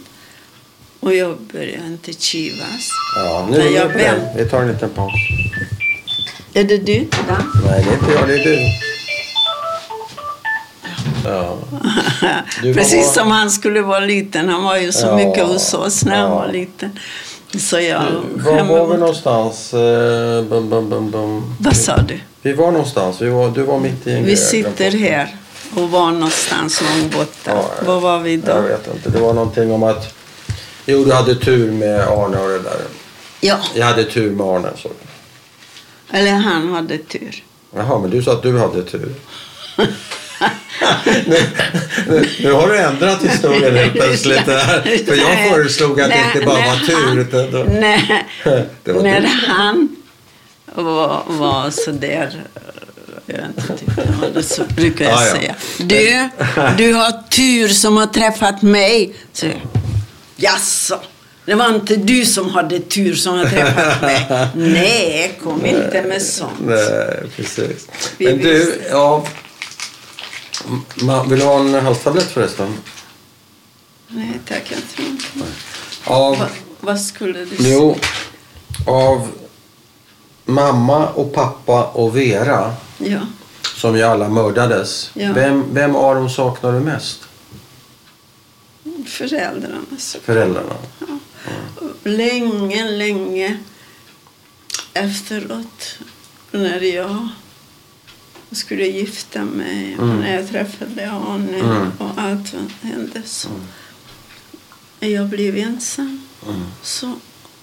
[0.99, 2.89] Och jag började inte kivas.
[3.15, 3.47] ja.
[3.51, 5.13] Nu är jag vänt- Vi tar en liten paus.
[6.53, 7.07] Är det du?
[7.27, 7.51] Dan?
[7.65, 8.57] Nej, det är inte jag, det är du.
[11.25, 11.57] Ja.
[12.61, 14.49] Du var- Precis som han skulle vara liten.
[14.49, 15.15] Han var ju så Ja.
[15.15, 16.99] mycket hos oss när han var liten.
[17.59, 18.01] Så jag
[18.35, 19.73] Var skämmer var vi någonstans?
[19.73, 21.55] Eh, Bum, bum, bum, bum.
[21.59, 22.19] Vad sa du?
[22.41, 23.21] Vi var någonstans.
[23.21, 25.35] Vi var, du var mitt i en Vi jag sitter här
[25.75, 27.51] och var någonstans långt borta.
[27.51, 28.61] Ja, Var var vi Jag då?
[28.61, 29.09] vet inte.
[29.09, 30.13] Det var någonting om att...
[30.85, 32.81] Jo, du hade tur med Arne och det där.
[33.41, 34.69] Ja, Jag hade tur med Arne.
[34.77, 34.89] Så.
[36.11, 37.43] eller han hade tur.
[37.75, 39.13] Jaha, men du sa att du hade tur.
[41.27, 41.37] nu,
[42.07, 44.43] nu, nu har du ändrat historien helt plötsligt.
[45.05, 47.19] För jag föreslog att det inte bara var tur.
[47.19, 48.25] Utan då, Nej,
[48.83, 49.27] Det var när tur.
[49.47, 49.95] han
[50.75, 52.43] var, var så där
[53.25, 55.35] jag inte, tyckte så brukar jag Ja, ja.
[55.35, 55.55] säga.
[55.77, 56.29] Du,
[56.83, 59.13] du har tur som har träffat mig.
[59.33, 59.47] Så,
[60.35, 60.99] Jaså,
[61.45, 64.27] det var inte du som hade tur som har träffat mig.
[64.55, 66.51] Nej, kom inte med sånt.
[66.65, 67.87] Nej, precis.
[68.17, 69.25] Men du, ja...
[70.95, 72.77] Ma, vill du ha en halstablett förresten?
[74.07, 75.25] Nej tack, jag tror inte
[76.03, 76.47] Av, Va,
[76.79, 77.69] Vad skulle du säga?
[77.75, 77.97] jo,
[78.87, 79.27] av
[80.45, 83.19] mamma och pappa och Vera, Ja.
[83.75, 85.11] som ju alla mördades.
[85.13, 85.33] Ja.
[85.33, 87.19] Vem, vem av dem saknar du mest?
[89.07, 89.77] Föräldrarna.
[89.97, 90.19] Så.
[90.19, 90.73] Föräldrarna?
[92.03, 93.59] Länge, länge
[94.93, 95.97] efteråt
[96.51, 97.27] när jag
[98.51, 100.19] skulle gifta mig och Mm.
[100.19, 101.91] när jag träffade Arne Mm.
[101.97, 103.49] och allt som hände så
[104.99, 106.21] jag blev ensam.
[106.47, 106.61] Mm.
[106.83, 107.13] Så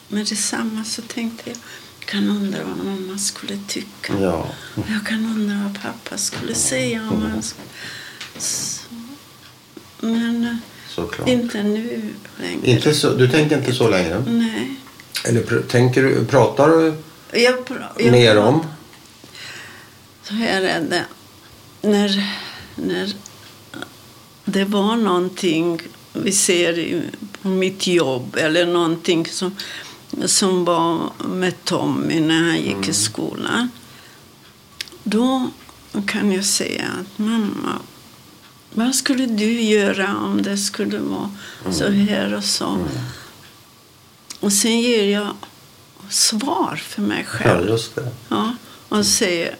[0.08, 1.58] med detsamma så tänkte jag
[2.06, 4.12] kan undra vad mamma skulle tycka.
[4.20, 4.46] Ja.
[4.74, 7.68] Jag kan undra vad pappa skulle säga om han skulle...
[8.38, 8.80] Så.
[10.00, 10.56] Men eh,
[10.88, 11.28] Såklart.
[11.28, 12.02] inte nu
[12.40, 12.66] längre.
[12.70, 14.24] Inte så, du tänker inte så längre?
[14.28, 14.74] Nej.
[15.24, 16.94] Eller pr- tänker du, pratar du
[17.40, 17.54] Jag,
[17.98, 18.66] jag mer om?
[20.28, 21.04] Så här är det.
[21.80, 22.24] När,
[22.76, 23.12] när
[24.44, 25.80] det var någonting
[26.12, 27.02] vi ser
[27.42, 29.56] på mitt jobb eller någonting som,
[30.24, 33.70] som var med Tommy när han gick i skolan.
[35.02, 35.50] Då
[36.06, 37.78] kan jag säga att mamma,
[38.74, 41.30] vad skulle du göra om det skulle vara
[41.70, 42.78] så här och så?
[44.40, 45.36] Och sen ger jag
[46.10, 47.78] svar för mig själv.
[48.28, 48.56] Ja,
[48.88, 49.56] och säger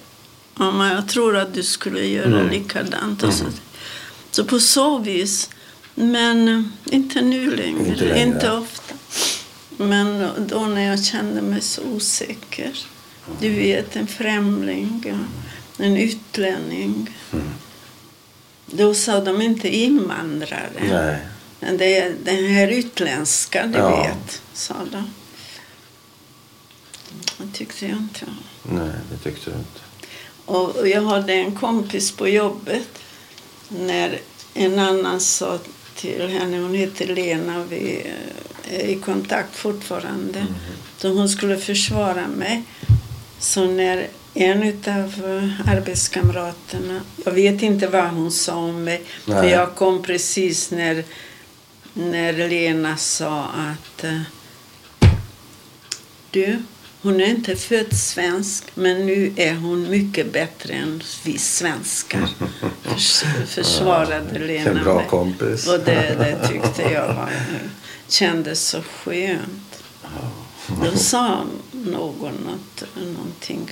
[0.59, 2.49] mamma jag tror att du skulle göra Mm.
[2.51, 3.23] likadant.
[3.23, 3.45] Och så.
[4.31, 5.51] så på så vis.
[5.95, 7.89] Men eh, inte nu längre.
[7.89, 8.59] Inte Inte, längre.
[8.59, 8.95] ofta.
[9.77, 12.79] Men då när jag kände mig så osäker.
[13.41, 15.15] Du vet, en främling,
[15.79, 17.11] en utlänning.
[18.67, 20.71] Då sa de inte invandrare.
[20.91, 21.19] Nej.
[21.61, 24.03] Men det är den här utländska, du Ja.
[24.03, 25.11] vet, sa de.
[27.39, 28.37] Det tyckte jag inte om.
[28.77, 29.81] Nej, det tyckte du inte.
[30.49, 32.89] Och jag hade en kompis på jobbet
[33.69, 34.19] när
[34.55, 35.59] en annan sa
[35.97, 38.07] till henne, hon heter Lena, vi
[38.71, 40.47] är i kontakt fortfarande,
[40.99, 42.63] så hon skulle försvara mig.
[43.39, 45.13] Så när en av
[45.67, 49.51] arbetskamraterna, jag vet inte vad hon sa om mig, för Nej.
[49.51, 51.05] jag kom precis när,
[51.93, 54.21] när Lena sa att eh,
[56.31, 56.63] du,
[57.03, 62.29] hon är inte född svensk, men nu är hon mycket bättre än vi svenskar.
[62.83, 65.69] Förs försvarade Lena En bra kompis.
[65.69, 67.31] Och det, det tyckte jag var,
[68.09, 69.83] kändes så skönt.
[70.85, 73.71] Då sa någon något, någonting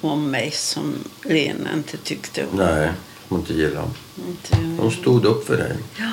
[0.00, 0.94] om mig som
[1.24, 2.56] Lena inte tyckte om.
[2.56, 2.90] Nej,
[3.28, 3.90] hon inte gillade.
[4.28, 5.76] Inte, Hon stod upp för dig.
[5.98, 6.12] ja,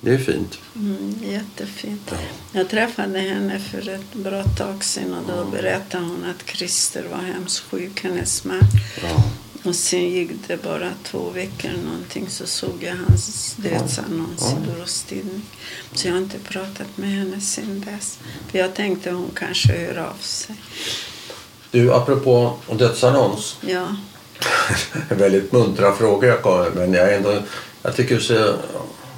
[0.00, 0.58] Det är fint.
[0.76, 2.02] mm, jättefint.
[2.10, 2.16] Ja.
[2.52, 7.18] Jag träffade henne för ett bra tag sedan och då berättade hon att Christer var
[7.18, 8.60] hemskt sjuk, hennes man.
[9.02, 9.22] Ja.
[9.64, 14.50] Och sen gick det bara två veckor någonting så såg jag hans dödsannons Ja.
[14.52, 15.42] i Borås Tidning.
[15.92, 18.18] Så jag har inte pratat med henne sen dess.
[18.50, 20.56] För jag tänkte hon kanske hör av sig.
[21.70, 23.56] Du, apropå dödsannons.
[23.60, 23.96] Ja,
[25.08, 27.42] väldigt muntra frågor jag kommer men jag ändå,
[27.82, 28.54] jag tycker så,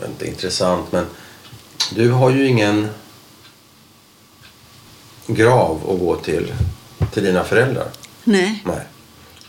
[0.06, 1.04] inte intressant men
[1.94, 2.88] du har ju ingen
[5.26, 6.52] grav att gå till,
[7.12, 7.88] till dina föräldrar.
[8.24, 8.62] nej.
[8.66, 8.86] Nej.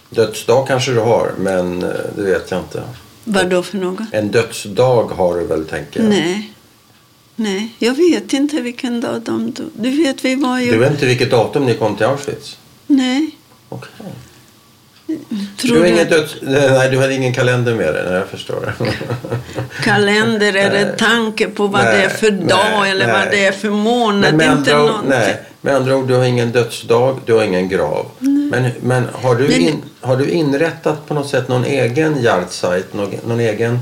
[0.09, 2.83] Dödsdag kanske du har men eh, det vet jag inte.
[3.23, 4.01] Vad då för något?
[4.11, 6.09] En dödsdag har du väl tänker jag?
[6.09, 6.53] Nej.
[7.35, 9.53] Nej, jag vet inte vilken dag de.
[9.75, 10.71] Du vet, vi var ju...
[10.71, 12.57] Du vet inte vilket datum ni kom till Auschwitz?
[12.87, 13.31] Nej.
[13.69, 13.89] Okej.
[15.61, 16.35] Tror Du har du ingen att döds...
[16.41, 18.13] Nej, du hade ingen kalender med dig.
[18.13, 18.73] Jag förstår.
[19.83, 20.91] kalender Nej.
[20.97, 23.15] tanke på vad Nej, det är för dag nej, eller nej.
[23.19, 24.33] vad det är för månad?
[24.33, 28.05] Men inte ord, nej, med andra ord, du har ingen dödsdag, du har ingen grav.
[28.19, 33.09] Men, men har, du in, har du inrättat på något sätt någon egen Yahrzeit, någon,
[33.27, 33.79] någon egen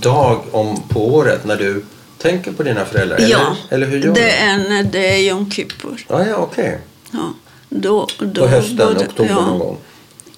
[0.00, 1.84] dag om, på året när du
[2.18, 3.18] tänker på dina föräldrar?
[3.20, 4.26] Ja, Eller, eller hur gör det du?
[4.28, 6.04] är när det är Jom Kippur.
[6.08, 6.78] Ja, ja, okej.
[7.12, 7.32] Ja,
[7.68, 9.76] då, då, På hösten, både- oktober ja, någon gång.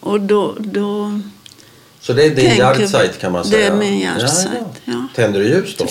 [0.05, 1.21] Och då, då
[2.01, 3.73] Så det är din Yahrzeit kan man det säga?
[3.73, 5.07] är min Yahrzeit, ja.
[5.15, 5.87] Tänder du ljus då?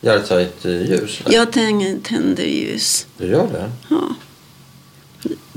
[0.00, 1.20] Yahrzeit-ljus?
[1.30, 3.06] jag tänder, tänder ljus.
[3.18, 3.70] Du gör det?
[3.88, 4.14] Ja.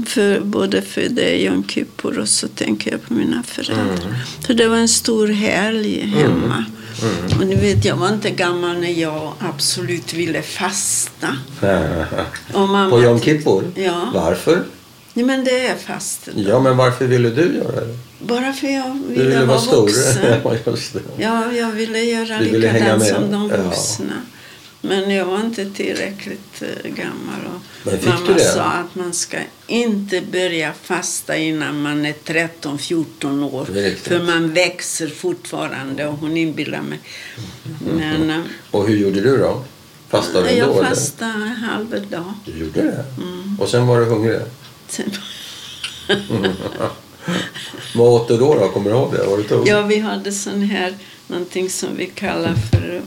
[0.06, 4.26] För, både för det är Jom Kippur och så tänker jag på mina föräldrar.
[4.48, 6.66] Så det var en stor helg hemma.
[7.40, 11.38] Och du vet, jag var inte gammal när jag absolut ville fasta.
[12.54, 13.64] Och mamma På Jom Kippur?
[13.76, 14.12] Ja.
[14.14, 14.64] Varför?
[15.18, 16.34] Nej, men det är fasten.
[16.38, 17.98] Ja, men varför ville du göra det?
[18.20, 20.24] Bara för jag ville, ville vara vara vuxen.
[21.04, 21.10] ja.
[21.18, 23.58] Ja, jag ville göra Du ville likadant som de Ja.
[23.64, 24.14] vuxna.
[24.82, 27.40] Men jag var inte tillräckligt eh, gammal.
[27.86, 29.38] Och mamma sa att man ska
[29.68, 33.66] inte börja fasta innan man är 13-14 år.
[34.04, 37.00] För man växer fortfarande och hon inbillar mig.
[37.98, 38.42] Men eh,
[38.72, 39.64] Och hur gjorde du då?
[40.10, 40.74] Fastade du jag då?
[40.80, 40.90] eller?
[40.90, 42.34] fastade en halv dag.
[42.46, 43.06] Du gjorde det?
[43.24, 43.58] Mm.
[43.60, 44.40] Och sen var du hungrig?
[44.88, 45.12] Sen,
[47.96, 48.56] Vad åt du då?
[48.56, 48.68] då?
[48.70, 49.24] Kommer du ihåg det?
[49.26, 49.68] Vad du tog?
[49.68, 50.94] ja, vi hade sån här,
[51.28, 53.02] någonting som vi kallar för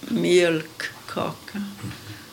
[0.00, 1.62] mjölkkaka.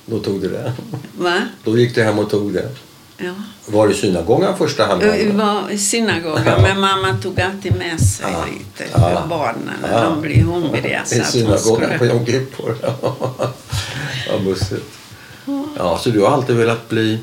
[0.06, 0.74] Då tog du det.
[1.18, 1.42] Va?
[1.64, 2.70] Då gick du hem och tog det.
[3.18, 3.34] Ja.
[3.66, 5.38] Var det synagogan första Vi halvan?
[5.38, 8.46] var i synagogan, men mamma tog alltid med sig Ja.
[8.46, 9.00] lite Ja.
[9.22, 10.04] för barnen när Ja.
[10.10, 11.04] de blir hungriga.
[11.12, 12.14] I synagogan på skulle...
[12.14, 12.76] Jom Kippur.
[14.28, 14.86] Ja, bussigt.
[15.78, 17.20] Ja, så du har alltid velat bli...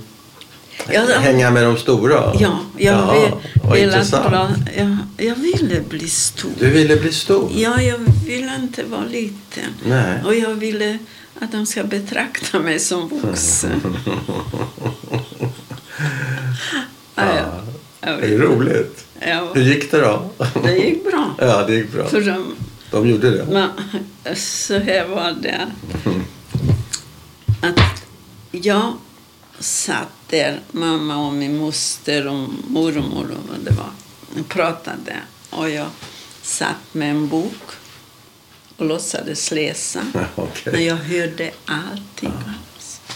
[0.88, 2.34] Ja, Hänga med de stora?
[2.38, 3.40] Ja, jag, Ja,
[3.72, 4.28] vill, intressant.
[4.30, 4.96] bra, jag,
[5.26, 6.50] jag ville bli stor.
[6.58, 7.50] Du ville bli stor?
[7.54, 9.64] Ja, jag ville inte vara liten.
[9.84, 10.22] Nej.
[10.24, 10.98] Och jag ville
[11.40, 13.96] att de ska betrakta mig som vuxen.
[17.14, 17.60] ja, ja.
[18.00, 19.04] Jag Det är roligt.
[19.20, 20.30] Ja, Hur gick det då?
[20.62, 21.34] det gick bra.
[21.38, 22.06] Ja, det gick bra.
[22.06, 22.54] För de,
[22.90, 23.46] De gjorde det?
[23.52, 23.68] Men
[24.36, 25.66] så här var det.
[27.60, 28.04] Att
[28.50, 28.92] jag
[29.58, 33.90] satt där, mamma och min moster och mormor och vad det var,
[34.40, 35.16] och pratade.
[35.50, 35.86] Och jag
[36.42, 37.62] satt med en bok
[38.76, 40.00] och låtsades läsa.
[40.34, 40.72] Okej.
[40.72, 42.32] Men jag hörde allting.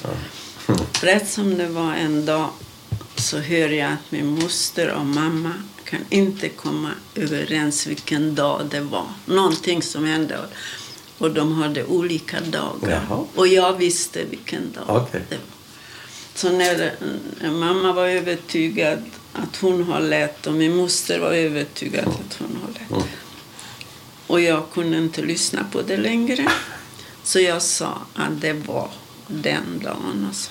[1.03, 2.49] Rätt som det var en dag
[3.17, 5.53] så hör jag att min moster och mamma
[5.85, 9.07] kan inte komma överens vilken dag det var.
[9.27, 10.39] Någonting som hände.
[11.19, 13.05] Och de hade olika dagar.
[13.09, 13.25] Jaha.
[13.35, 15.23] Och jag visste vilken dag Okej.
[15.29, 15.60] det var.
[16.41, 16.95] Så när,
[17.41, 22.59] när mamma var övertygad att hon har lätt och min moster var övertygad att hon
[22.63, 22.91] har lätt.
[22.91, 23.03] Mm.
[24.27, 26.53] Och jag kunde inte lyssna på det längre.
[27.23, 28.91] Så jag sa att det var
[29.27, 30.27] den dagen.
[30.29, 30.51] Alltså.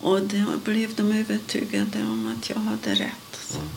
[0.00, 3.54] Och då blev de övertygade om att jag hade rätt.
[3.54, 3.68] Mm.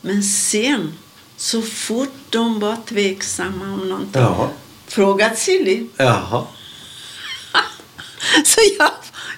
[0.00, 0.98] Men sen,
[1.36, 4.48] så fort de var tveksamma om någonting, Jaha.
[4.86, 5.86] frågat Silly.
[5.96, 6.46] Jaha.
[8.44, 8.90] Så jag,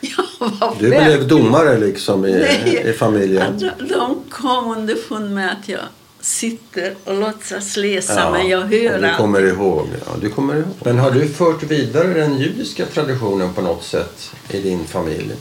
[0.03, 2.82] jag Du blev domare liksom i, Nej.
[2.88, 3.59] i familjen?
[3.59, 5.80] De- de kom underfund med att jag
[6.20, 9.86] sitter och låtsas läsa, Ja, men jag hör Du kommer ihåg.
[10.07, 10.64] Ja, du kommer ihåg.
[10.84, 15.32] Men har du fört vidare den judiska traditionen på något sätt i din familj?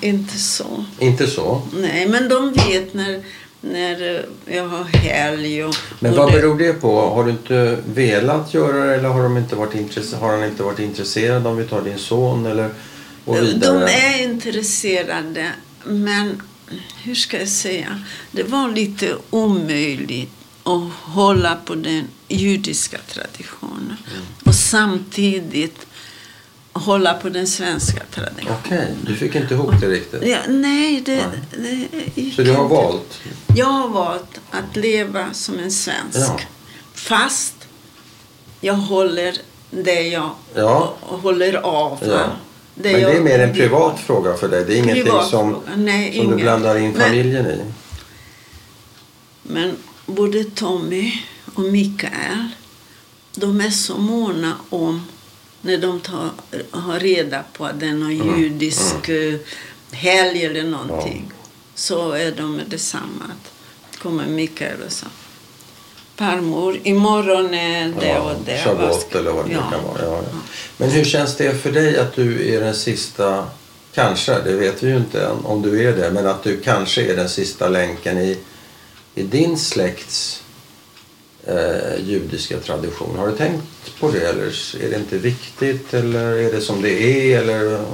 [0.00, 0.84] Inte så.
[0.98, 1.62] Inte så?
[1.74, 3.20] Nej, men de vet när,
[3.60, 4.14] när
[4.46, 5.74] eh, jag har helg och...
[6.00, 7.00] Men vad beror det på?
[7.00, 10.62] Har du inte velat göra det eller har, de inte varit intresse- har han inte
[10.62, 12.68] varit intresserad om vi tar din son eller
[13.26, 13.78] och vidare?
[13.86, 15.50] De är intresserade,
[15.84, 16.42] men
[17.02, 18.02] hur ska jag säga?
[18.30, 20.30] Det var lite omöjligt
[20.62, 24.26] att hålla på den judiska traditionen Mm.
[24.44, 25.86] och samtidigt
[26.72, 28.58] hålla på den svenska traditionen.
[28.64, 30.22] Okej, du fick inte ihop det riktigt.
[30.26, 31.24] Ja, nej, det,
[31.56, 31.88] det
[32.22, 32.74] gick Så du har inte.
[32.74, 33.20] valt?
[33.56, 36.18] Jag har valt att leva som en svensk.
[36.18, 36.40] Ja.
[36.94, 37.54] Fast
[38.60, 39.34] jag håller
[39.70, 40.94] det jag Ja.
[41.00, 41.98] håller av.
[42.08, 42.26] Ja.
[42.78, 44.64] Det Men det är mer en privat fråga för dig?
[44.64, 45.56] Det är ingenting Privat som.
[45.76, 46.36] Nej, som du ingen.
[46.36, 47.60] blandar in Men- familjen i?
[49.42, 51.12] Men både Tommy
[51.54, 52.48] och Mikael,
[53.34, 55.02] de är så måna om
[55.60, 56.30] när de tar,
[56.70, 58.40] har reda på att det är någon Mm.
[58.42, 59.34] judisk eh,
[59.92, 61.32] helg eller någonting.
[61.74, 63.24] Så är de med detsamma.
[63.90, 65.06] Att kommer Mikael och sa
[66.16, 68.58] Farmor, imorgon är det och det.
[68.64, 69.70] Shabbat ska-" eller vad det Ja.
[69.70, 70.02] kan vara.
[70.02, 70.38] Ja, ja.
[70.76, 73.46] Men hur känns det för dig att du är den sista,
[73.94, 77.12] kanske, det vet vi ju inte än om du är det, men att du kanske
[77.12, 78.38] är den sista länken i,
[79.14, 80.42] i din släkts
[81.46, 83.16] eh, judiska tradition.
[83.18, 83.62] Har du tänkt
[84.00, 84.46] på det eller
[84.84, 87.02] är det inte viktigt eller är det som det
[87.32, 87.84] är eller?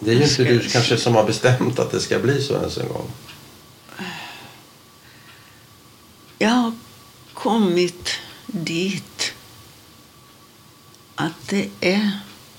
[0.00, 2.78] Det är ju inte du kanske som har bestämt att det ska bli så ens
[2.78, 3.10] en gång.
[6.38, 6.72] Jag har
[7.34, 8.08] kommit
[8.46, 9.32] dit
[11.14, 12.10] att det är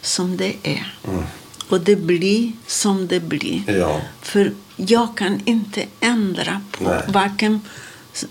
[0.02, 0.94] som det är.
[1.08, 1.24] Mm.
[1.70, 3.64] Och det blir som det blir.
[3.80, 4.02] Ja.
[4.22, 7.02] För jag kan inte ändra på Nej.
[7.08, 7.62] varken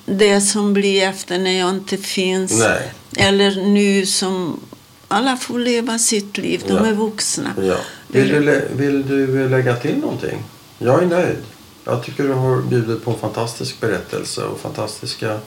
[0.06, 2.92] det som blir efter när jag inte finns Nej.
[3.16, 4.60] eller nu som
[5.08, 6.62] alla får leva sitt liv.
[6.66, 6.86] De Ja.
[6.86, 7.52] är vuxna.
[7.62, 7.76] Ja.
[8.08, 10.42] Vill, du, vill du lägga till någonting?
[10.78, 11.36] Jag är nöjd.
[11.88, 15.38] Jag tycker du har bjudit på en fantastisk berättelse och fantastiska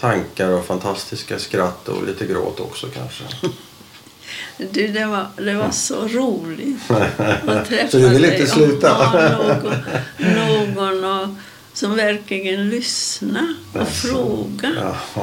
[0.00, 3.24] tankar och fantastiska skratt och lite gråt också kanske.
[4.58, 6.78] Du, det, var, det var så roligt
[7.46, 9.12] att träffa Så du vill dig inte och sluta?
[10.18, 11.28] någon, någon och,
[11.72, 14.96] som verkligen lyssnar och Alltså, frågar.
[15.10, 15.20] Ja.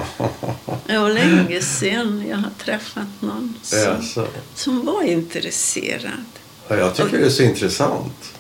[0.88, 4.28] Det var länge sedan jag har träffat någon som, Jaså.
[4.56, 6.12] som var intresserad.
[6.68, 8.34] Ja, jag tycker det är så intressant.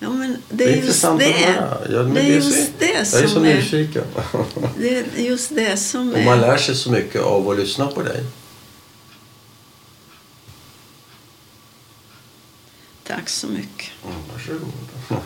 [0.00, 1.34] Ja, men det Det är, är just intressant det.
[1.34, 1.78] att höra.
[1.90, 4.04] Ja, men det är just det Jag är så som är, nyfiken.
[4.78, 6.42] det är just det som Och man är.
[6.42, 8.24] lär sig så mycket av att lyssna på dig.
[13.06, 13.90] Tack så mycket.
[14.04, 14.72] Mm, varsågod.